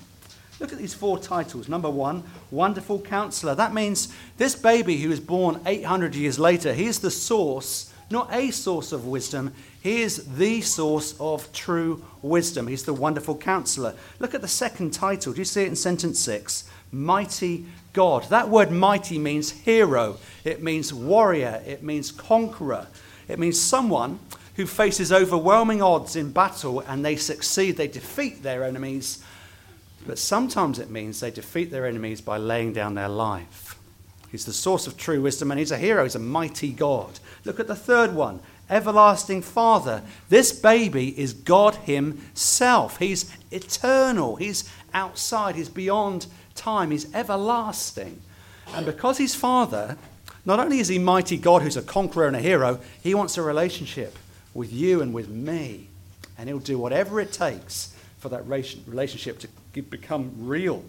Look 0.61 0.72
at 0.72 0.79
these 0.79 0.94
four 0.94 1.18
titles. 1.18 1.68
Number 1.68 1.90
one, 1.90 2.22
Wonderful 2.50 3.00
Counselor. 3.00 3.55
That 3.55 3.74
means 3.74 4.14
this 4.37 4.55
baby 4.55 4.98
who 4.98 5.09
was 5.09 5.20
born 5.20 5.61
800 5.66 6.14
years 6.14 6.38
later, 6.38 6.72
he 6.74 6.87
is 6.87 7.00
the 7.00 7.11
source 7.11 7.92
not 8.14 8.33
a 8.33 8.50
source 8.50 8.92
of 8.92 9.07
wisdom. 9.07 9.53
He 9.83 10.00
is 10.00 10.37
the 10.37 10.61
source 10.62 11.14
of 11.20 11.53
true 11.53 12.03
wisdom. 12.22 12.68
He's 12.68 12.85
the 12.85 12.94
wonderful 12.94 13.37
counselor. 13.37 13.94
Look 14.20 14.35
at 14.35 14.40
the 14.40 14.48
second 14.48 14.92
title. 14.92 15.33
Do 15.33 15.40
you 15.40 15.44
see 15.44 15.64
it 15.64 15.68
in 15.68 15.77
sentence 15.77 16.20
six? 16.20 16.64
Mighty 16.92 17.66
God. 17.92 18.24
That 18.31 18.48
word 18.48 18.70
mighty 18.70 19.18
means 19.18 19.50
hero, 19.50 20.18
it 20.44 20.62
means 20.62 20.94
warrior, 20.94 21.61
it 21.66 21.83
means 21.83 22.12
conqueror, 22.12 22.87
it 23.27 23.38
means 23.38 23.61
someone 23.61 24.20
who 24.55 24.66
faces 24.66 25.12
overwhelming 25.12 25.83
odds 25.83 26.14
in 26.14 26.31
battle 26.31 26.81
and 26.81 27.05
they 27.05 27.16
succeed, 27.16 27.77
they 27.77 27.88
defeat 27.88 28.44
their 28.44 28.62
enemies. 28.62 29.24
But 30.07 30.18
sometimes 30.18 30.79
it 30.79 30.90
means 30.90 31.18
they 31.18 31.31
defeat 31.31 31.70
their 31.70 31.87
enemies 31.87 32.20
by 32.20 32.37
laying 32.37 32.72
down 32.72 32.94
their 32.94 33.09
life. 33.09 33.63
He's 34.35 34.44
the 34.44 34.53
source 34.53 34.88
of 34.88 34.97
true 34.97 35.23
wisdom 35.23 35.53
and 35.53 35.61
he's 35.61 35.70
a 35.70 35.79
hero, 35.79 36.03
he's 36.03 36.16
a 36.16 36.18
mighty 36.18 36.73
God. 36.73 37.20
Look 37.44 37.61
at 37.61 37.68
the 37.68 37.77
third 37.77 38.16
one 38.16 38.40
everlasting 38.68 39.42
Father. 39.42 40.03
This 40.29 40.51
baby 40.51 41.16
is 41.16 41.33
God 41.33 41.77
Himself. 41.77 42.99
He's 42.99 43.31
eternal, 43.53 44.35
He's 44.35 44.68
outside, 44.92 45.55
He's 45.55 45.68
beyond 45.68 46.27
time, 46.57 46.90
He's 46.90 47.14
everlasting. 47.14 48.20
And 48.75 48.85
because 48.85 49.18
He's 49.18 49.37
Father, 49.37 49.97
not 50.44 50.59
only 50.59 50.81
is 50.81 50.88
He 50.88 50.99
mighty 50.99 51.37
God 51.37 51.62
who's 51.62 51.77
a 51.77 51.83
conqueror 51.83 52.27
and 52.27 52.35
a 52.35 52.40
hero, 52.40 52.81
He 53.05 53.14
wants 53.14 53.38
a 53.38 53.42
relationship 53.42 54.18
with 54.53 54.73
you 54.73 55.01
and 55.01 55.14
with 55.14 55.29
me. 55.29 55.87
And 56.37 56.49
He'll 56.49 56.59
do 56.59 56.77
whatever 56.77 57.20
it 57.20 57.31
takes 57.31 57.94
for 58.18 58.31
that 58.31 58.49
relationship 58.49 59.38
to 59.38 59.83
become 59.83 60.33
real. 60.38 60.83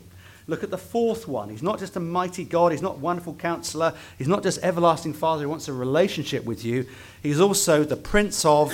Look 0.47 0.63
at 0.63 0.69
the 0.69 0.77
fourth 0.77 1.27
one. 1.27 1.49
He's 1.49 1.63
not 1.63 1.79
just 1.79 1.95
a 1.95 1.99
mighty 1.99 2.43
God. 2.43 2.71
He's 2.71 2.81
not 2.81 2.99
wonderful 2.99 3.34
counselor. 3.34 3.93
He's 4.17 4.27
not 4.27 4.43
just 4.43 4.60
everlasting 4.62 5.13
Father 5.13 5.43
who 5.43 5.49
wants 5.49 5.67
a 5.67 5.73
relationship 5.73 6.45
with 6.45 6.63
you. 6.63 6.86
He's 7.23 7.39
also 7.39 7.84
the 7.84 7.95
Prince 7.95 8.45
of, 8.45 8.71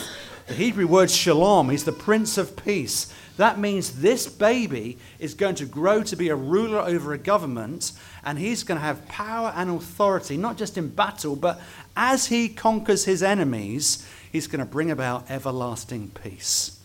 the 0.48 0.54
Hebrew 0.54 0.86
word 0.86 1.10
shalom. 1.10 1.70
He's 1.70 1.86
the 1.86 1.94
Prince 1.94 2.38
of 2.38 2.58
Peace. 2.58 3.14
That 3.38 3.58
means 3.58 4.02
this 4.02 4.28
baby 4.28 4.98
is 5.18 5.34
going 5.34 5.56
to 5.56 5.66
grow 5.66 6.04
to 6.04 6.16
be 6.18 6.28
a 6.28 6.36
ruler 6.36 6.80
over 6.80 7.14
a 7.14 7.18
government, 7.18 7.94
and 8.26 8.38
he's 8.38 8.64
going 8.64 8.80
to 8.80 8.86
have 8.86 9.08
power 9.08 9.54
and 9.56 9.70
authority, 9.70 10.36
not 10.36 10.58
just 10.58 10.78
in 10.78 10.90
battle, 10.90 11.38
but 11.38 11.62
as 11.96 12.28
he 12.28 12.50
conquers 12.50 13.06
his 13.06 13.24
enemies, 13.24 14.06
he's 14.30 14.48
going 14.48 14.60
to 14.60 14.66
bring 14.66 14.92
about 14.92 15.32
everlasting 15.32 16.12
peace. 16.22 16.81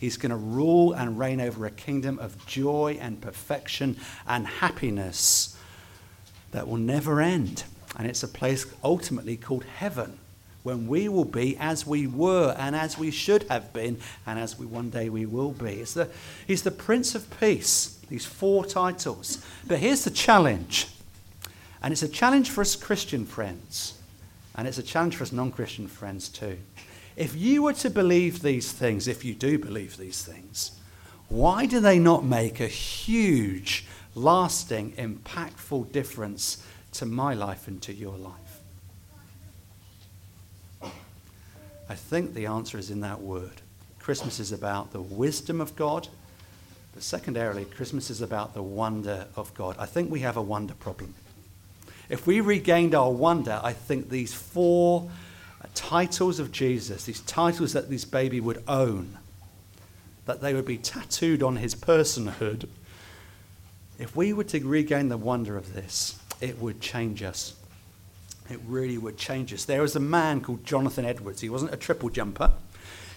He's 0.00 0.16
going 0.16 0.30
to 0.30 0.36
rule 0.36 0.92
and 0.92 1.18
reign 1.18 1.40
over 1.40 1.66
a 1.66 1.70
kingdom 1.70 2.18
of 2.18 2.46
joy 2.46 2.98
and 3.00 3.20
perfection 3.20 3.96
and 4.26 4.46
happiness 4.46 5.56
that 6.52 6.68
will 6.68 6.76
never 6.76 7.20
end. 7.20 7.64
And 7.96 8.06
it's 8.06 8.22
a 8.22 8.28
place 8.28 8.66
ultimately 8.84 9.36
called 9.36 9.64
heaven, 9.64 10.18
when 10.62 10.86
we 10.86 11.08
will 11.08 11.24
be 11.24 11.56
as 11.58 11.86
we 11.86 12.06
were 12.06 12.54
and 12.58 12.76
as 12.76 12.98
we 12.98 13.10
should 13.10 13.44
have 13.44 13.72
been 13.72 13.98
and 14.26 14.38
as 14.38 14.58
we 14.58 14.66
one 14.66 14.90
day 14.90 15.08
we 15.08 15.26
will 15.26 15.52
be. 15.52 15.80
It's 15.80 15.94
the, 15.94 16.08
he's 16.46 16.62
the 16.62 16.70
Prince 16.70 17.14
of 17.14 17.28
Peace, 17.40 17.98
these 18.08 18.26
four 18.26 18.64
titles. 18.64 19.44
But 19.66 19.78
here's 19.78 20.04
the 20.04 20.10
challenge. 20.10 20.88
And 21.82 21.92
it's 21.92 22.02
a 22.02 22.08
challenge 22.08 22.50
for 22.50 22.60
us 22.60 22.76
Christian 22.76 23.24
friends, 23.24 23.98
and 24.56 24.66
it's 24.66 24.78
a 24.78 24.82
challenge 24.82 25.16
for 25.16 25.22
us 25.22 25.32
non 25.32 25.52
Christian 25.52 25.86
friends 25.86 26.28
too. 26.28 26.58
If 27.18 27.34
you 27.34 27.64
were 27.64 27.72
to 27.74 27.90
believe 27.90 28.42
these 28.42 28.70
things, 28.70 29.08
if 29.08 29.24
you 29.24 29.34
do 29.34 29.58
believe 29.58 29.96
these 29.96 30.22
things, 30.22 30.78
why 31.28 31.66
do 31.66 31.80
they 31.80 31.98
not 31.98 32.24
make 32.24 32.60
a 32.60 32.68
huge, 32.68 33.86
lasting, 34.14 34.92
impactful 34.92 35.90
difference 35.90 36.64
to 36.92 37.06
my 37.06 37.34
life 37.34 37.66
and 37.66 37.82
to 37.82 37.92
your 37.92 38.16
life? 38.16 38.60
I 41.88 41.96
think 41.96 42.34
the 42.34 42.46
answer 42.46 42.78
is 42.78 42.88
in 42.88 43.00
that 43.00 43.20
word. 43.20 43.62
Christmas 43.98 44.38
is 44.38 44.52
about 44.52 44.92
the 44.92 45.02
wisdom 45.02 45.60
of 45.60 45.74
God, 45.74 46.06
but 46.94 47.02
secondarily, 47.02 47.64
Christmas 47.64 48.10
is 48.10 48.20
about 48.20 48.54
the 48.54 48.62
wonder 48.62 49.26
of 49.34 49.52
God. 49.54 49.74
I 49.76 49.86
think 49.86 50.08
we 50.08 50.20
have 50.20 50.36
a 50.36 50.42
wonder 50.42 50.74
problem. 50.74 51.14
If 52.08 52.28
we 52.28 52.40
regained 52.40 52.94
our 52.94 53.10
wonder, 53.10 53.60
I 53.60 53.72
think 53.72 54.08
these 54.08 54.32
four 54.32 55.10
titles 55.78 56.40
of 56.40 56.50
Jesus, 56.50 57.04
these 57.04 57.20
titles 57.20 57.72
that 57.72 57.88
this 57.88 58.04
baby 58.04 58.40
would 58.40 58.64
own, 58.66 59.16
that 60.26 60.40
they 60.40 60.52
would 60.52 60.66
be 60.66 60.76
tattooed 60.76 61.40
on 61.40 61.56
his 61.56 61.76
personhood, 61.76 62.68
if 63.96 64.16
we 64.16 64.32
were 64.32 64.44
to 64.44 64.60
regain 64.66 65.08
the 65.08 65.16
wonder 65.16 65.56
of 65.56 65.74
this, 65.74 66.18
it 66.40 66.58
would 66.58 66.80
change 66.80 67.22
us. 67.22 67.54
It 68.50 68.58
really 68.66 68.98
would 68.98 69.16
change 69.16 69.54
us. 69.54 69.64
There 69.64 69.82
was 69.82 69.94
a 69.94 70.00
man 70.00 70.40
called 70.40 70.64
Jonathan 70.64 71.04
Edwards. 71.04 71.42
He 71.42 71.48
wasn't 71.48 71.72
a 71.72 71.76
triple 71.76 72.08
jumper. 72.08 72.52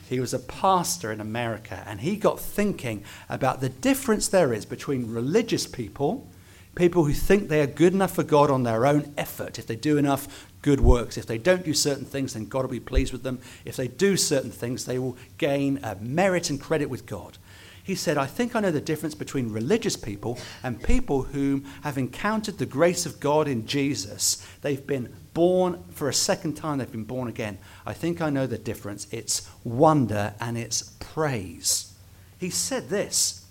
He 0.07 0.19
was 0.19 0.33
a 0.33 0.39
pastor 0.39 1.11
in 1.11 1.19
America, 1.19 1.83
and 1.87 2.01
he 2.01 2.15
got 2.15 2.39
thinking 2.39 3.03
about 3.27 3.59
the 3.59 3.69
difference 3.69 4.27
there 4.27 4.53
is 4.53 4.65
between 4.65 5.11
religious 5.11 5.65
people, 5.65 6.27
people 6.75 7.05
who 7.05 7.13
think 7.13 7.49
they 7.49 7.61
are 7.61 7.67
good 7.67 7.93
enough 7.93 8.13
for 8.15 8.23
God 8.23 8.51
on 8.51 8.63
their 8.63 8.85
own 8.85 9.13
effort, 9.17 9.57
if 9.57 9.65
they 9.65 9.75
do 9.75 9.97
enough 9.97 10.47
good 10.61 10.79
works. 10.79 11.17
If 11.17 11.25
they 11.25 11.37
don't 11.37 11.65
do 11.65 11.73
certain 11.73 12.05
things, 12.05 12.33
then 12.33 12.45
God 12.45 12.63
will 12.63 12.69
be 12.69 12.79
pleased 12.79 13.11
with 13.11 13.23
them. 13.23 13.39
If 13.65 13.75
they 13.75 13.87
do 13.87 14.17
certain 14.17 14.51
things, 14.51 14.85
they 14.85 14.99
will 14.99 15.17
gain 15.37 15.79
a 15.83 15.95
merit 15.95 16.49
and 16.49 16.59
credit 16.59 16.89
with 16.89 17.05
God. 17.05 17.37
He 17.83 17.95
said, 17.95 18.17
I 18.17 18.27
think 18.27 18.55
I 18.55 18.59
know 18.59 18.71
the 18.71 18.79
difference 18.79 19.15
between 19.15 19.51
religious 19.51 19.97
people 19.97 20.37
and 20.63 20.81
people 20.81 21.23
who 21.23 21.63
have 21.83 21.97
encountered 21.97 22.57
the 22.57 22.65
grace 22.65 23.05
of 23.05 23.19
God 23.19 23.47
in 23.47 23.65
Jesus. 23.65 24.45
They've 24.61 24.85
been 24.85 25.13
born 25.33 25.83
for 25.91 26.07
a 26.07 26.13
second 26.13 26.53
time, 26.53 26.77
they've 26.77 26.91
been 26.91 27.03
born 27.05 27.27
again. 27.27 27.57
I 27.85 27.93
think 27.93 28.21
I 28.21 28.29
know 28.29 28.45
the 28.45 28.57
difference. 28.57 29.07
It's 29.11 29.49
wonder 29.63 30.35
and 30.39 30.57
it's 30.57 30.93
praise. 30.99 31.93
He 32.37 32.49
said 32.49 32.89
this. 32.89 33.45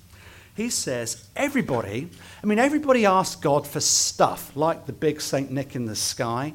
He 0.54 0.68
says, 0.68 1.28
everybody, 1.34 2.10
I 2.42 2.46
mean, 2.46 2.58
everybody 2.58 3.06
asks 3.06 3.36
God 3.36 3.66
for 3.66 3.80
stuff 3.80 4.54
like 4.54 4.86
the 4.86 4.92
big 4.92 5.20
St. 5.20 5.50
Nick 5.50 5.74
in 5.74 5.86
the 5.86 5.96
sky. 5.96 6.52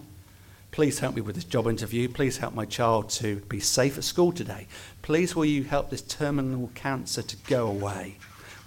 Please 0.76 1.00
help 1.00 1.16
me 1.16 1.22
with 1.22 1.36
this 1.36 1.46
job 1.46 1.68
interview. 1.68 2.10
Please 2.10 2.40
help 2.40 2.54
my 2.54 2.66
child 2.66 3.10
to 3.10 3.38
be 3.48 3.62
safe 3.62 3.98
at 3.98 4.04
school 4.04 4.34
today. 4.34 4.68
Please, 5.04 5.34
will 5.34 5.46
you 5.46 5.64
help 5.64 5.90
this 5.90 6.02
terminal 6.02 6.70
cancer 6.76 7.22
to 7.22 7.38
go 7.48 7.68
away? 7.68 8.18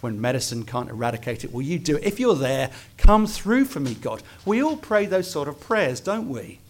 When 0.00 0.18
medicine 0.18 0.64
can't 0.64 0.88
eradicate 0.88 1.44
it, 1.44 1.52
will 1.52 1.60
you 1.60 1.78
do 1.78 1.98
it? 1.98 2.04
If 2.04 2.18
you're 2.18 2.34
there, 2.34 2.70
come 2.96 3.26
through 3.26 3.66
for 3.66 3.80
me, 3.80 3.92
God. 3.92 4.22
We 4.46 4.62
all 4.62 4.78
pray 4.78 5.04
those 5.04 5.30
sort 5.30 5.48
of 5.48 5.60
prayers, 5.60 6.00
don't 6.00 6.30
we? 6.30 6.60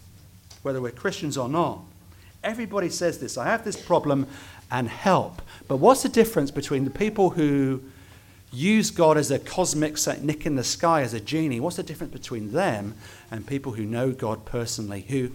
Whether 0.61 0.81
we're 0.81 0.91
Christians 0.91 1.37
or 1.37 1.47
not. 1.47 1.83
Everybody 2.43 2.89
says 2.89 3.19
this 3.19 3.37
I 3.37 3.45
have 3.45 3.63
this 3.63 3.81
problem 3.81 4.27
and 4.69 4.89
help. 4.89 5.41
But 5.69 5.77
what's 5.77 6.03
the 6.03 6.09
difference 6.09 6.51
between 6.51 6.83
the 6.83 6.91
people 6.91 7.29
who 7.29 7.81
use 8.51 8.91
God 8.91 9.17
as 9.17 9.31
a 9.31 9.39
cosmic 9.39 9.97
Nick 10.21 10.45
in 10.45 10.55
the 10.55 10.63
sky, 10.63 11.01
as 11.01 11.13
a 11.13 11.19
genie. 11.19 11.59
What's 11.59 11.75
the 11.75 11.83
difference 11.83 12.13
between 12.13 12.51
them 12.51 12.95
and 13.29 13.45
people 13.45 13.73
who 13.73 13.85
know 13.85 14.11
God 14.11 14.45
personally, 14.45 15.01
who, 15.07 15.31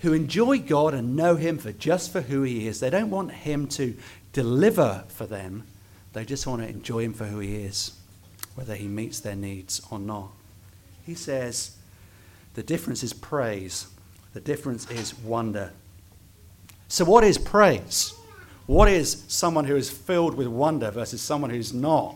who 0.00 0.12
enjoy 0.12 0.58
God 0.58 0.94
and 0.94 1.16
know 1.16 1.36
Him 1.36 1.58
for 1.58 1.72
just 1.72 2.12
for 2.12 2.20
who 2.20 2.42
He 2.42 2.66
is? 2.66 2.80
They 2.80 2.90
don't 2.90 3.10
want 3.10 3.32
Him 3.32 3.66
to 3.68 3.96
deliver 4.32 5.04
for 5.08 5.26
them, 5.26 5.64
they 6.12 6.24
just 6.24 6.46
want 6.46 6.62
to 6.62 6.68
enjoy 6.68 7.04
Him 7.04 7.14
for 7.14 7.24
who 7.24 7.40
He 7.40 7.56
is, 7.56 7.98
whether 8.54 8.74
He 8.74 8.86
meets 8.86 9.20
their 9.20 9.36
needs 9.36 9.80
or 9.90 9.98
not. 9.98 10.30
He 11.04 11.14
says 11.14 11.76
the 12.54 12.62
difference 12.62 13.02
is 13.02 13.12
praise, 13.12 13.88
the 14.34 14.40
difference 14.40 14.90
is 14.90 15.18
wonder. 15.18 15.72
So, 16.88 17.04
what 17.04 17.24
is 17.24 17.38
praise? 17.38 18.14
What 18.66 18.88
is 18.88 19.24
someone 19.28 19.64
who 19.64 19.76
is 19.76 19.90
filled 19.90 20.34
with 20.34 20.46
wonder 20.46 20.90
versus 20.90 21.20
someone 21.20 21.50
who's 21.50 21.72
not? 21.72 22.14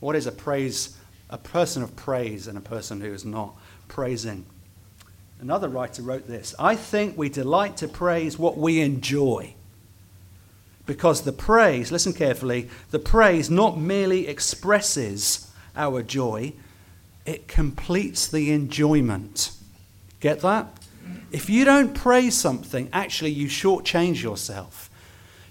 What 0.00 0.16
is 0.16 0.26
a 0.26 0.32
praise, 0.32 0.96
a 1.28 1.38
person 1.38 1.82
of 1.82 1.96
praise 1.96 2.46
and 2.46 2.56
a 2.56 2.62
person 2.62 3.00
who 3.00 3.12
is 3.12 3.24
not 3.24 3.54
praising? 3.88 4.46
Another 5.40 5.68
writer 5.68 6.02
wrote 6.02 6.26
this 6.26 6.54
I 6.58 6.76
think 6.76 7.16
we 7.16 7.28
delight 7.28 7.76
to 7.78 7.88
praise 7.88 8.38
what 8.38 8.56
we 8.56 8.80
enjoy. 8.80 9.54
Because 10.86 11.22
the 11.22 11.32
praise, 11.32 11.92
listen 11.92 12.14
carefully, 12.14 12.70
the 12.90 12.98
praise 12.98 13.50
not 13.50 13.78
merely 13.78 14.26
expresses 14.26 15.50
our 15.76 16.02
joy, 16.02 16.54
it 17.26 17.46
completes 17.46 18.26
the 18.26 18.50
enjoyment. 18.52 19.52
Get 20.20 20.40
that? 20.40 20.66
If 21.30 21.50
you 21.50 21.66
don't 21.66 21.94
praise 21.94 22.36
something, 22.36 22.88
actually 22.90 23.32
you 23.32 23.48
shortchange 23.48 24.22
yourself. 24.22 24.88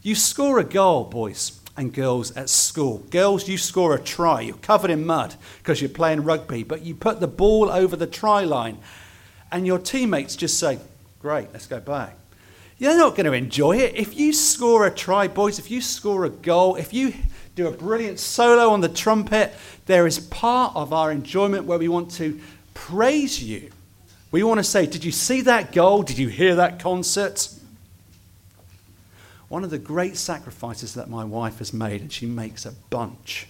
You 0.02 0.16
score 0.16 0.58
a 0.58 0.64
goal, 0.64 1.04
boys 1.04 1.60
and 1.78 1.94
girls 1.94 2.36
at 2.36 2.50
school. 2.50 2.98
Girls, 3.12 3.48
you 3.48 3.58
score 3.58 3.94
a 3.94 4.02
try. 4.02 4.42
You're 4.42 4.58
covered 4.58 4.90
in 4.92 5.06
mud 5.06 5.36
because 5.60 5.80
you're 5.80 5.90
playing 5.90 6.24
rugby, 6.24 6.64
but 6.64 6.82
you 6.82 6.96
put 6.96 7.20
the 7.20 7.28
ball 7.28 7.70
over 7.70 7.96
the 7.96 8.08
try 8.08 8.44
line, 8.44 8.80
and 9.52 9.66
your 9.66 9.80
teammates 9.80 10.36
just 10.36 10.60
say, 10.60 10.80
Great, 11.22 11.52
let's 11.54 11.68
go 11.68 11.80
back. 11.80 12.16
You're 12.80 12.98
not 12.98 13.16
going 13.16 13.26
to 13.26 13.34
enjoy 13.34 13.78
it. 13.78 13.96
If 13.96 14.18
you 14.18 14.34
score 14.34 14.86
a 14.86 14.92
try, 14.92 15.28
boys, 15.28 15.58
if 15.58 15.72
you 15.72 15.82
score 15.82 16.26
a 16.26 16.30
goal, 16.30 16.76
if 16.76 16.94
you 16.94 17.14
do 17.56 17.68
a 17.68 17.72
brilliant 17.72 18.20
solo 18.20 18.70
on 18.70 18.82
the 18.82 18.90
trumpet, 18.90 19.54
there 19.88 20.06
is 20.06 20.20
part 20.20 20.76
of 20.76 20.94
our 20.94 21.12
enjoyment 21.12 21.66
where 21.66 21.80
we 21.80 21.88
want 21.88 22.12
to 22.12 22.40
praise 22.76 23.42
you. 23.42 23.72
We 24.30 24.44
want 24.44 24.60
to 24.60 24.64
say, 24.64 24.86
Did 24.86 25.04
you 25.04 25.12
see 25.12 25.42
that 25.42 25.72
goal? 25.72 26.04
Did 26.04 26.18
you 26.18 26.28
hear 26.28 26.56
that 26.56 26.80
concert? 26.80 27.50
One 29.50 29.64
of 29.64 29.70
the 29.70 29.78
great 29.78 30.18
sacrifices 30.18 30.94
that 30.94 31.10
my 31.10 31.24
wife 31.24 31.60
has 31.60 31.74
made, 31.74 32.02
and 32.02 32.12
she 32.12 32.26
makes 32.26 32.66
a 32.66 32.74
bunch. 32.90 33.48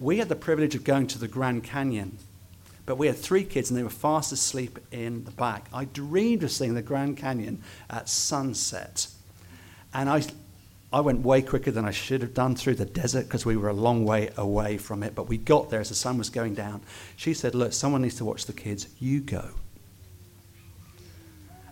We 0.00 0.18
had 0.18 0.28
the 0.28 0.36
privilege 0.36 0.74
of 0.74 0.84
going 0.84 1.06
to 1.08 1.18
the 1.18 1.28
Grand 1.28 1.64
Canyon, 1.64 2.18
but 2.86 2.98
we 2.98 3.08
had 3.08 3.16
three 3.16 3.44
kids 3.44 3.68
and 3.68 3.78
they 3.78 3.82
were 3.82 3.90
fast 3.90 4.32
asleep 4.32 4.78
in 4.92 5.24
the 5.24 5.32
back. 5.32 5.68
I 5.72 5.86
dreamed 5.86 6.44
of 6.44 6.52
seeing 6.52 6.74
the 6.74 6.82
Grand 6.82 7.16
Canyon 7.16 7.62
at 7.90 8.08
sunset. 8.08 9.08
And 9.92 10.08
I, 10.08 10.22
I 10.92 11.00
went 11.00 11.24
way 11.24 11.42
quicker 11.42 11.72
than 11.72 11.84
I 11.84 11.90
should 11.90 12.22
have 12.22 12.32
done 12.32 12.54
through 12.54 12.76
the 12.76 12.84
desert 12.84 13.24
because 13.24 13.44
we 13.44 13.56
were 13.56 13.68
a 13.68 13.74
long 13.74 14.04
way 14.04 14.30
away 14.36 14.78
from 14.78 15.02
it. 15.02 15.16
But 15.16 15.28
we 15.28 15.36
got 15.36 15.68
there 15.68 15.80
as 15.80 15.88
the 15.88 15.96
sun 15.96 16.16
was 16.16 16.30
going 16.30 16.54
down. 16.54 16.82
She 17.16 17.34
said, 17.34 17.54
Look, 17.54 17.72
someone 17.72 18.02
needs 18.02 18.16
to 18.16 18.24
watch 18.24 18.46
the 18.46 18.52
kids. 18.52 18.86
You 19.00 19.20
go. 19.20 19.50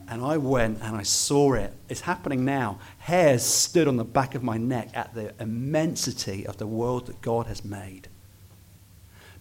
And 0.09 0.23
I 0.23 0.37
went 0.37 0.83
and 0.83 0.97
I 0.97 1.03
saw 1.03 1.55
it. 1.55 1.73
It's 1.88 2.03
happening 2.03 2.45
now. 2.45 2.79
Hairs 2.99 3.43
stood 3.43 3.88
on 3.88 3.97
the 3.97 4.05
back 4.05 4.35
of 4.35 4.43
my 4.43 4.59
neck 4.59 4.90
at 4.95 5.14
the 5.14 5.33
immensity 5.40 6.47
of 6.47 6.59
the 6.59 6.67
world 6.67 7.07
that 7.07 7.23
God 7.23 7.47
has 7.47 7.64
made. 7.64 8.09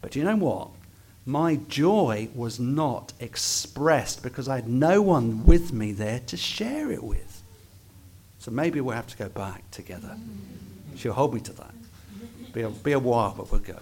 But 0.01 0.11
do 0.11 0.19
you 0.19 0.25
know 0.25 0.35
what? 0.35 0.69
My 1.25 1.55
joy 1.55 2.29
was 2.35 2.59
not 2.59 3.13
expressed 3.19 4.23
because 4.23 4.47
I 4.47 4.55
had 4.55 4.67
no 4.67 5.01
one 5.01 5.45
with 5.45 5.71
me 5.71 5.93
there 5.93 6.19
to 6.27 6.37
share 6.37 6.91
it 6.91 7.03
with. 7.03 7.41
So 8.39 8.51
maybe 8.51 8.81
we'll 8.81 8.95
have 8.95 9.07
to 9.07 9.17
go 9.17 9.29
back 9.29 9.69
together. 9.71 10.17
She'll 10.95 11.13
hold 11.13 11.33
me 11.33 11.39
to 11.41 11.53
that. 11.53 11.73
Be 12.51 12.61
a, 12.61 12.69
be 12.69 12.91
a 12.91 12.99
while, 12.99 13.33
but 13.37 13.51
we'll 13.51 13.61
go. 13.61 13.79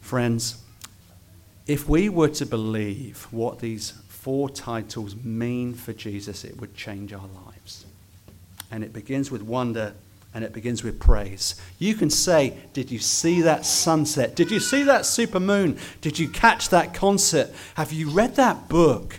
Friends, 0.00 0.62
if 1.66 1.88
we 1.88 2.08
were 2.08 2.28
to 2.30 2.46
believe 2.46 3.28
what 3.30 3.58
these 3.58 3.92
four 4.20 4.50
titles 4.50 5.16
mean 5.16 5.72
for 5.72 5.92
Jesus, 5.92 6.44
it 6.44 6.60
would 6.60 6.74
change 6.74 7.12
our 7.12 7.28
lives. 7.46 7.86
And 8.70 8.84
it 8.84 8.92
begins 8.92 9.30
with 9.30 9.42
wonder 9.42 9.94
and 10.32 10.44
it 10.44 10.52
begins 10.52 10.84
with 10.84 11.00
praise. 11.00 11.60
You 11.78 11.94
can 11.94 12.10
say, 12.10 12.56
Did 12.72 12.90
you 12.90 12.98
see 12.98 13.40
that 13.42 13.66
sunset? 13.66 14.36
Did 14.36 14.50
you 14.50 14.60
see 14.60 14.82
that 14.84 15.02
supermoon? 15.02 15.78
Did 16.00 16.18
you 16.18 16.28
catch 16.28 16.68
that 16.68 16.94
concert? 16.94 17.50
Have 17.74 17.92
you 17.92 18.10
read 18.10 18.36
that 18.36 18.68
book? 18.68 19.18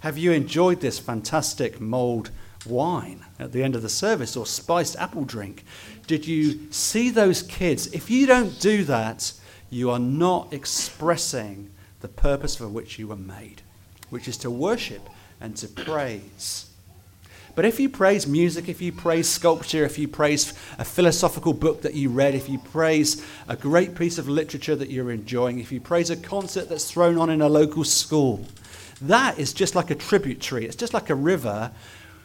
Have 0.00 0.18
you 0.18 0.32
enjoyed 0.32 0.80
this 0.80 0.98
fantastic 0.98 1.80
mulled 1.80 2.30
wine 2.64 3.24
at 3.38 3.52
the 3.52 3.62
end 3.62 3.74
of 3.74 3.82
the 3.82 3.88
service 3.88 4.36
or 4.36 4.46
spiced 4.46 4.96
apple 4.96 5.24
drink? 5.24 5.64
Did 6.06 6.26
you 6.26 6.70
see 6.70 7.10
those 7.10 7.42
kids? 7.42 7.88
If 7.88 8.10
you 8.10 8.26
don't 8.26 8.60
do 8.60 8.84
that, 8.84 9.32
you 9.70 9.90
are 9.90 9.98
not 9.98 10.52
expressing 10.52 11.70
the 12.00 12.08
purpose 12.08 12.54
for 12.54 12.68
which 12.68 12.98
you 12.98 13.08
were 13.08 13.16
made, 13.16 13.62
which 14.10 14.28
is 14.28 14.36
to 14.38 14.50
worship 14.50 15.08
and 15.40 15.56
to 15.56 15.68
praise. 15.68 16.70
But 17.54 17.64
if 17.64 17.80
you 17.80 17.88
praise 17.88 18.26
music, 18.26 18.68
if 18.68 18.82
you 18.82 18.92
praise 18.92 19.26
sculpture, 19.28 19.84
if 19.84 19.98
you 19.98 20.08
praise 20.08 20.52
a 20.78 20.84
philosophical 20.84 21.54
book 21.54 21.82
that 21.82 21.94
you 21.94 22.10
read, 22.10 22.34
if 22.34 22.50
you 22.50 22.58
praise 22.58 23.24
a 23.48 23.56
great 23.56 23.94
piece 23.94 24.18
of 24.18 24.28
literature 24.28 24.76
that 24.76 24.90
you're 24.90 25.10
enjoying, 25.10 25.58
if 25.58 25.72
you 25.72 25.80
praise 25.80 26.10
a 26.10 26.16
concert 26.16 26.68
that's 26.68 26.90
thrown 26.90 27.16
on 27.16 27.30
in 27.30 27.40
a 27.40 27.48
local 27.48 27.82
school, 27.82 28.46
that 29.00 29.38
is 29.38 29.54
just 29.54 29.74
like 29.74 29.90
a 29.90 29.94
tributary. 29.94 30.66
It's 30.66 30.76
just 30.76 30.92
like 30.92 31.08
a 31.08 31.14
river 31.14 31.72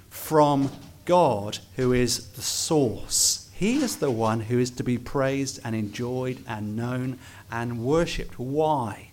from 0.10 0.70
God, 1.06 1.60
who 1.78 1.94
is 1.94 2.28
the 2.32 2.41
source. 2.41 3.50
He 3.54 3.78
is 3.78 3.98
the 3.98 4.12
one 4.12 4.41
who 4.41 4.60
is 4.60 4.72
to 4.72 4.84
be 4.84 4.98
praised 4.98 5.62
and 5.63 5.74
enjoyed 5.76 6.44
and 6.46 6.76
known 6.76 7.20
and 7.50 7.86
worshipped. 7.86 8.38
Why? 8.38 9.12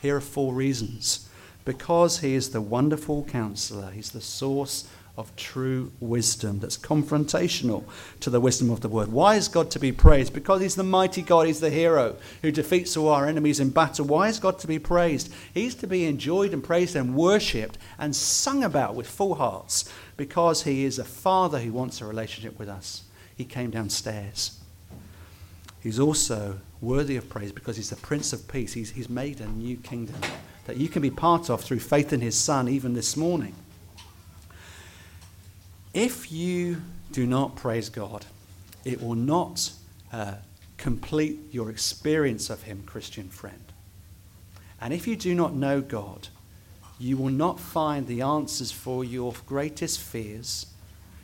Here 0.00 0.16
are 0.16 0.20
four 0.22 0.54
reasons. 0.54 1.27
Because 1.68 2.20
he 2.20 2.34
is 2.34 2.48
the 2.48 2.62
wonderful 2.62 3.24
counselor, 3.24 3.90
he's 3.90 4.12
the 4.12 4.22
source 4.22 4.88
of 5.18 5.36
true 5.36 5.92
wisdom 6.00 6.60
that's 6.60 6.78
confrontational 6.78 7.84
to 8.20 8.30
the 8.30 8.40
wisdom 8.40 8.70
of 8.70 8.80
the 8.80 8.88
word. 8.88 9.12
Why 9.12 9.34
is 9.34 9.48
God 9.48 9.70
to 9.72 9.78
be 9.78 9.92
praised? 9.92 10.32
Because 10.32 10.62
he's 10.62 10.76
the 10.76 10.82
mighty 10.82 11.20
God, 11.20 11.46
he's 11.46 11.60
the 11.60 11.68
hero 11.68 12.16
who 12.40 12.50
defeats 12.50 12.96
all 12.96 13.10
our 13.10 13.26
enemies 13.26 13.60
in 13.60 13.68
battle. 13.68 14.06
Why 14.06 14.28
is 14.28 14.38
God 14.38 14.58
to 14.60 14.66
be 14.66 14.78
praised? 14.78 15.30
He's 15.52 15.74
to 15.74 15.86
be 15.86 16.06
enjoyed 16.06 16.54
and 16.54 16.64
praised 16.64 16.96
and 16.96 17.14
worshipped 17.14 17.76
and 17.98 18.16
sung 18.16 18.64
about 18.64 18.94
with 18.94 19.06
full 19.06 19.34
hearts 19.34 19.92
because 20.16 20.62
he 20.62 20.86
is 20.86 20.98
a 20.98 21.04
father 21.04 21.58
who 21.58 21.72
wants 21.72 22.00
a 22.00 22.06
relationship 22.06 22.58
with 22.58 22.70
us. 22.70 23.02
He 23.36 23.44
came 23.44 23.68
downstairs. 23.68 24.58
He's 25.82 26.00
also 26.00 26.60
worthy 26.80 27.18
of 27.18 27.28
praise 27.28 27.52
because 27.52 27.76
he's 27.76 27.90
the 27.90 27.96
Prince 27.96 28.32
of 28.32 28.48
Peace. 28.48 28.72
He's, 28.72 28.92
he's 28.92 29.10
made 29.10 29.42
a 29.42 29.48
new 29.48 29.76
kingdom 29.76 30.16
that 30.68 30.76
you 30.76 30.86
can 30.86 31.00
be 31.00 31.10
part 31.10 31.48
of 31.48 31.62
through 31.62 31.78
faith 31.78 32.12
in 32.12 32.20
his 32.20 32.36
Son, 32.36 32.68
even 32.68 32.92
this 32.92 33.16
morning. 33.16 33.54
If 35.94 36.30
you 36.30 36.82
do 37.10 37.26
not 37.26 37.56
praise 37.56 37.88
God, 37.88 38.26
it 38.84 39.02
will 39.02 39.14
not 39.14 39.72
uh, 40.12 40.34
complete 40.76 41.38
your 41.52 41.70
experience 41.70 42.50
of 42.50 42.64
Him, 42.64 42.82
Christian 42.84 43.30
friend. 43.30 43.72
And 44.78 44.92
if 44.92 45.06
you 45.06 45.16
do 45.16 45.34
not 45.34 45.54
know 45.54 45.80
God, 45.80 46.28
you 46.98 47.16
will 47.16 47.30
not 47.30 47.58
find 47.58 48.06
the 48.06 48.20
answers 48.20 48.70
for 48.70 49.02
your 49.02 49.32
greatest 49.46 49.98
fears. 49.98 50.66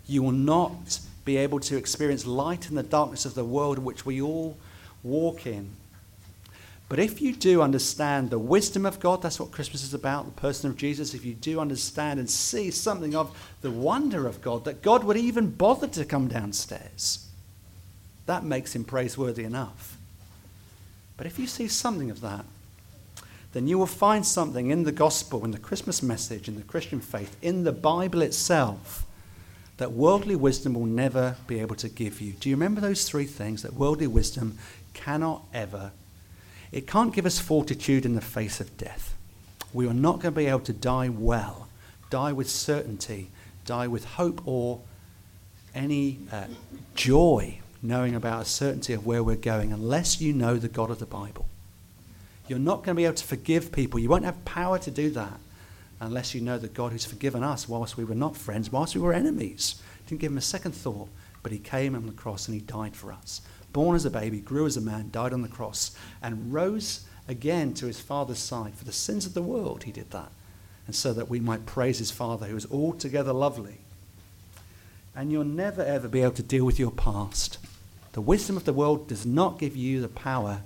You 0.06 0.22
will 0.22 0.32
not 0.32 1.00
be 1.26 1.36
able 1.36 1.60
to 1.60 1.76
experience 1.76 2.24
light 2.24 2.70
in 2.70 2.76
the 2.76 2.82
darkness 2.82 3.26
of 3.26 3.34
the 3.34 3.44
world 3.44 3.78
which 3.78 4.06
we 4.06 4.22
all 4.22 4.56
walk 5.02 5.46
in. 5.46 5.68
But 6.94 7.02
if 7.02 7.20
you 7.20 7.32
do 7.32 7.60
understand 7.60 8.30
the 8.30 8.38
wisdom 8.38 8.86
of 8.86 9.00
God, 9.00 9.20
that's 9.20 9.40
what 9.40 9.50
Christmas 9.50 9.82
is 9.82 9.94
about, 9.94 10.26
the 10.26 10.40
person 10.40 10.70
of 10.70 10.76
Jesus, 10.76 11.12
if 11.12 11.24
you 11.24 11.34
do 11.34 11.58
understand 11.58 12.20
and 12.20 12.30
see 12.30 12.70
something 12.70 13.16
of 13.16 13.36
the 13.62 13.70
wonder 13.72 14.28
of 14.28 14.40
God, 14.40 14.64
that 14.64 14.80
God 14.80 15.02
would 15.02 15.16
even 15.16 15.50
bother 15.50 15.88
to 15.88 16.04
come 16.04 16.28
downstairs, 16.28 17.26
that 18.26 18.44
makes 18.44 18.76
him 18.76 18.84
praiseworthy 18.84 19.42
enough. 19.42 19.96
But 21.16 21.26
if 21.26 21.36
you 21.36 21.48
see 21.48 21.66
something 21.66 22.12
of 22.12 22.20
that, 22.20 22.44
then 23.54 23.66
you 23.66 23.76
will 23.76 23.86
find 23.86 24.24
something 24.24 24.70
in 24.70 24.84
the 24.84 24.92
gospel, 24.92 25.44
in 25.44 25.50
the 25.50 25.58
Christmas 25.58 26.00
message, 26.00 26.46
in 26.46 26.54
the 26.54 26.62
Christian 26.62 27.00
faith, 27.00 27.36
in 27.42 27.64
the 27.64 27.72
Bible 27.72 28.22
itself, 28.22 29.04
that 29.78 29.90
worldly 29.90 30.36
wisdom 30.36 30.74
will 30.74 30.86
never 30.86 31.38
be 31.48 31.58
able 31.58 31.74
to 31.74 31.88
give 31.88 32.20
you. 32.20 32.34
Do 32.34 32.48
you 32.48 32.54
remember 32.54 32.80
those 32.80 33.04
three 33.08 33.26
things 33.26 33.62
that 33.62 33.74
worldly 33.74 34.06
wisdom 34.06 34.58
cannot 34.92 35.42
ever 35.52 35.90
it 36.74 36.88
can't 36.88 37.14
give 37.14 37.24
us 37.24 37.38
fortitude 37.38 38.04
in 38.04 38.16
the 38.16 38.20
face 38.20 38.60
of 38.60 38.76
death. 38.76 39.14
We 39.72 39.86
are 39.86 39.94
not 39.94 40.14
going 40.14 40.34
to 40.34 40.40
be 40.40 40.46
able 40.46 40.58
to 40.60 40.72
die 40.72 41.08
well, 41.08 41.68
die 42.10 42.32
with 42.32 42.50
certainty, 42.50 43.30
die 43.64 43.86
with 43.86 44.04
hope 44.04 44.42
or 44.44 44.80
any 45.72 46.18
uh, 46.32 46.46
joy 46.96 47.60
knowing 47.80 48.16
about 48.16 48.42
a 48.42 48.44
certainty 48.44 48.92
of 48.92 49.06
where 49.06 49.22
we're 49.22 49.36
going 49.36 49.72
unless 49.72 50.20
you 50.20 50.32
know 50.32 50.56
the 50.56 50.66
God 50.66 50.90
of 50.90 50.98
the 50.98 51.06
Bible. 51.06 51.46
You're 52.48 52.58
not 52.58 52.78
going 52.78 52.96
to 52.96 53.00
be 53.00 53.04
able 53.04 53.14
to 53.14 53.24
forgive 53.24 53.70
people. 53.70 54.00
You 54.00 54.08
won't 54.08 54.24
have 54.24 54.44
power 54.44 54.80
to 54.80 54.90
do 54.90 55.10
that 55.10 55.38
unless 56.00 56.34
you 56.34 56.40
know 56.40 56.58
the 56.58 56.66
God 56.66 56.90
who's 56.90 57.04
forgiven 57.04 57.44
us 57.44 57.68
whilst 57.68 57.96
we 57.96 58.02
were 58.02 58.16
not 58.16 58.36
friends, 58.36 58.72
whilst 58.72 58.96
we 58.96 59.00
were 59.00 59.12
enemies. 59.12 59.80
Didn't 60.08 60.20
give 60.20 60.32
him 60.32 60.38
a 60.38 60.40
second 60.40 60.72
thought, 60.72 61.08
but 61.44 61.52
he 61.52 61.58
came 61.58 61.94
on 61.94 62.06
the 62.06 62.12
cross 62.12 62.48
and 62.48 62.54
he 62.56 62.60
died 62.60 62.96
for 62.96 63.12
us 63.12 63.42
born 63.74 63.94
as 63.94 64.06
a 64.06 64.10
baby, 64.10 64.40
grew 64.40 64.64
as 64.64 64.78
a 64.78 64.80
man, 64.80 65.10
died 65.10 65.34
on 65.34 65.42
the 65.42 65.48
cross, 65.48 65.94
and 66.22 66.54
rose 66.54 67.04
again 67.28 67.74
to 67.74 67.86
his 67.86 68.00
Father's 68.00 68.38
side. 68.38 68.74
For 68.74 68.84
the 68.84 68.92
sins 68.92 69.26
of 69.26 69.34
the 69.34 69.42
world, 69.42 69.82
he 69.82 69.92
did 69.92 70.10
that. 70.12 70.32
And 70.86 70.96
so 70.96 71.12
that 71.12 71.28
we 71.28 71.40
might 71.40 71.66
praise 71.66 71.98
his 71.98 72.10
Father, 72.10 72.46
who 72.46 72.56
is 72.56 72.70
altogether 72.70 73.32
lovely. 73.32 73.80
And 75.14 75.30
you'll 75.30 75.44
never, 75.44 75.82
ever 75.82 76.08
be 76.08 76.22
able 76.22 76.32
to 76.32 76.42
deal 76.42 76.64
with 76.64 76.78
your 76.78 76.90
past. 76.90 77.58
The 78.12 78.20
wisdom 78.20 78.56
of 78.56 78.64
the 78.64 78.72
world 78.72 79.08
does 79.08 79.26
not 79.26 79.58
give 79.58 79.76
you 79.76 80.00
the 80.00 80.08
power 80.08 80.62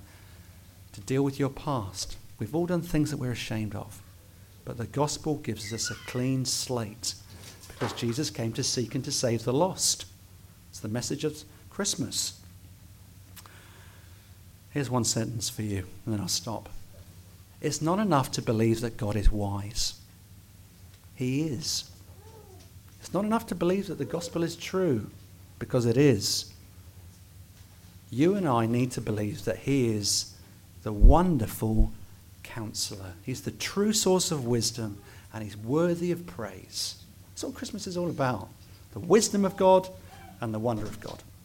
to 0.93 1.01
deal 1.01 1.23
with 1.23 1.39
your 1.39 1.51
past. 1.51 2.17
We've 2.39 2.55
all 2.55 2.67
done 2.67 2.83
things 2.83 3.11
that 3.11 3.17
we're 3.17 3.33
ashamed 3.33 3.75
of. 3.75 4.03
But 4.65 4.77
the 4.77 4.87
gospel 4.87 5.37
gives 5.37 5.73
us 5.73 5.91
a 5.91 5.95
clean 5.95 6.45
slate 6.45 7.15
because 7.69 7.93
Jesus 7.95 8.29
came 8.29 8.53
to 8.53 8.63
seek 8.63 8.95
and 8.95 9.05
to 9.05 9.13
save 9.13 9.45
the 9.45 9.53
lost. 9.53 10.05
It's 10.69 10.81
the 10.81 10.89
message 10.89 11.25
of 11.25 11.43
Christmas. 11.71 12.39
Here's 14.79 14.91
one 14.91 15.03
sentence 15.03 15.51
for 15.51 15.63
you, 15.63 15.87
and 16.05 16.15
then 16.15 16.21
I'll 16.21 16.29
stop. 16.29 16.69
It's 17.61 17.83
not 17.83 17.99
enough 17.99 18.31
to 18.31 18.41
believe 18.41 18.81
that 18.83 18.97
God 18.97 19.17
is 19.17 19.29
wise. 19.29 19.95
He 21.17 21.49
is. 21.49 21.91
It's 23.01 23.13
not 23.13 23.25
enough 23.25 23.45
to 23.49 23.57
believe 23.57 23.89
that 23.89 23.99
the 23.99 24.05
gospel 24.05 24.45
is 24.45 24.55
true, 24.55 25.11
because 25.59 25.85
it 25.85 25.97
is. 25.97 26.53
You 28.09 28.37
and 28.37 28.47
I 28.47 28.67
need 28.67 28.93
to 28.93 29.01
believe 29.01 29.45
that 29.47 29.57
He 29.57 29.89
is 29.89 30.35
the 30.85 30.93
wonderful 30.93 31.91
counselor. 32.45 33.15
He's 33.25 33.41
the 33.41 33.51
true 33.51 33.93
source 33.93 34.31
of 34.31 34.47
wisdom, 34.47 35.01
and 35.35 35.43
He's 35.43 35.57
worthy 35.57 36.13
of 36.13 36.25
praise. 36.25 37.03
That's 37.31 37.43
what 37.43 37.55
Christmas 37.57 37.89
is 37.89 37.97
all 37.97 38.11
about 38.11 38.49
the 38.93 39.01
wisdom 39.01 39.45
of 39.45 39.57
God 39.57 39.89
and 40.41 40.55
the 40.55 40.61
wonder 40.61 40.85
of 40.85 41.01
God. 41.01 41.21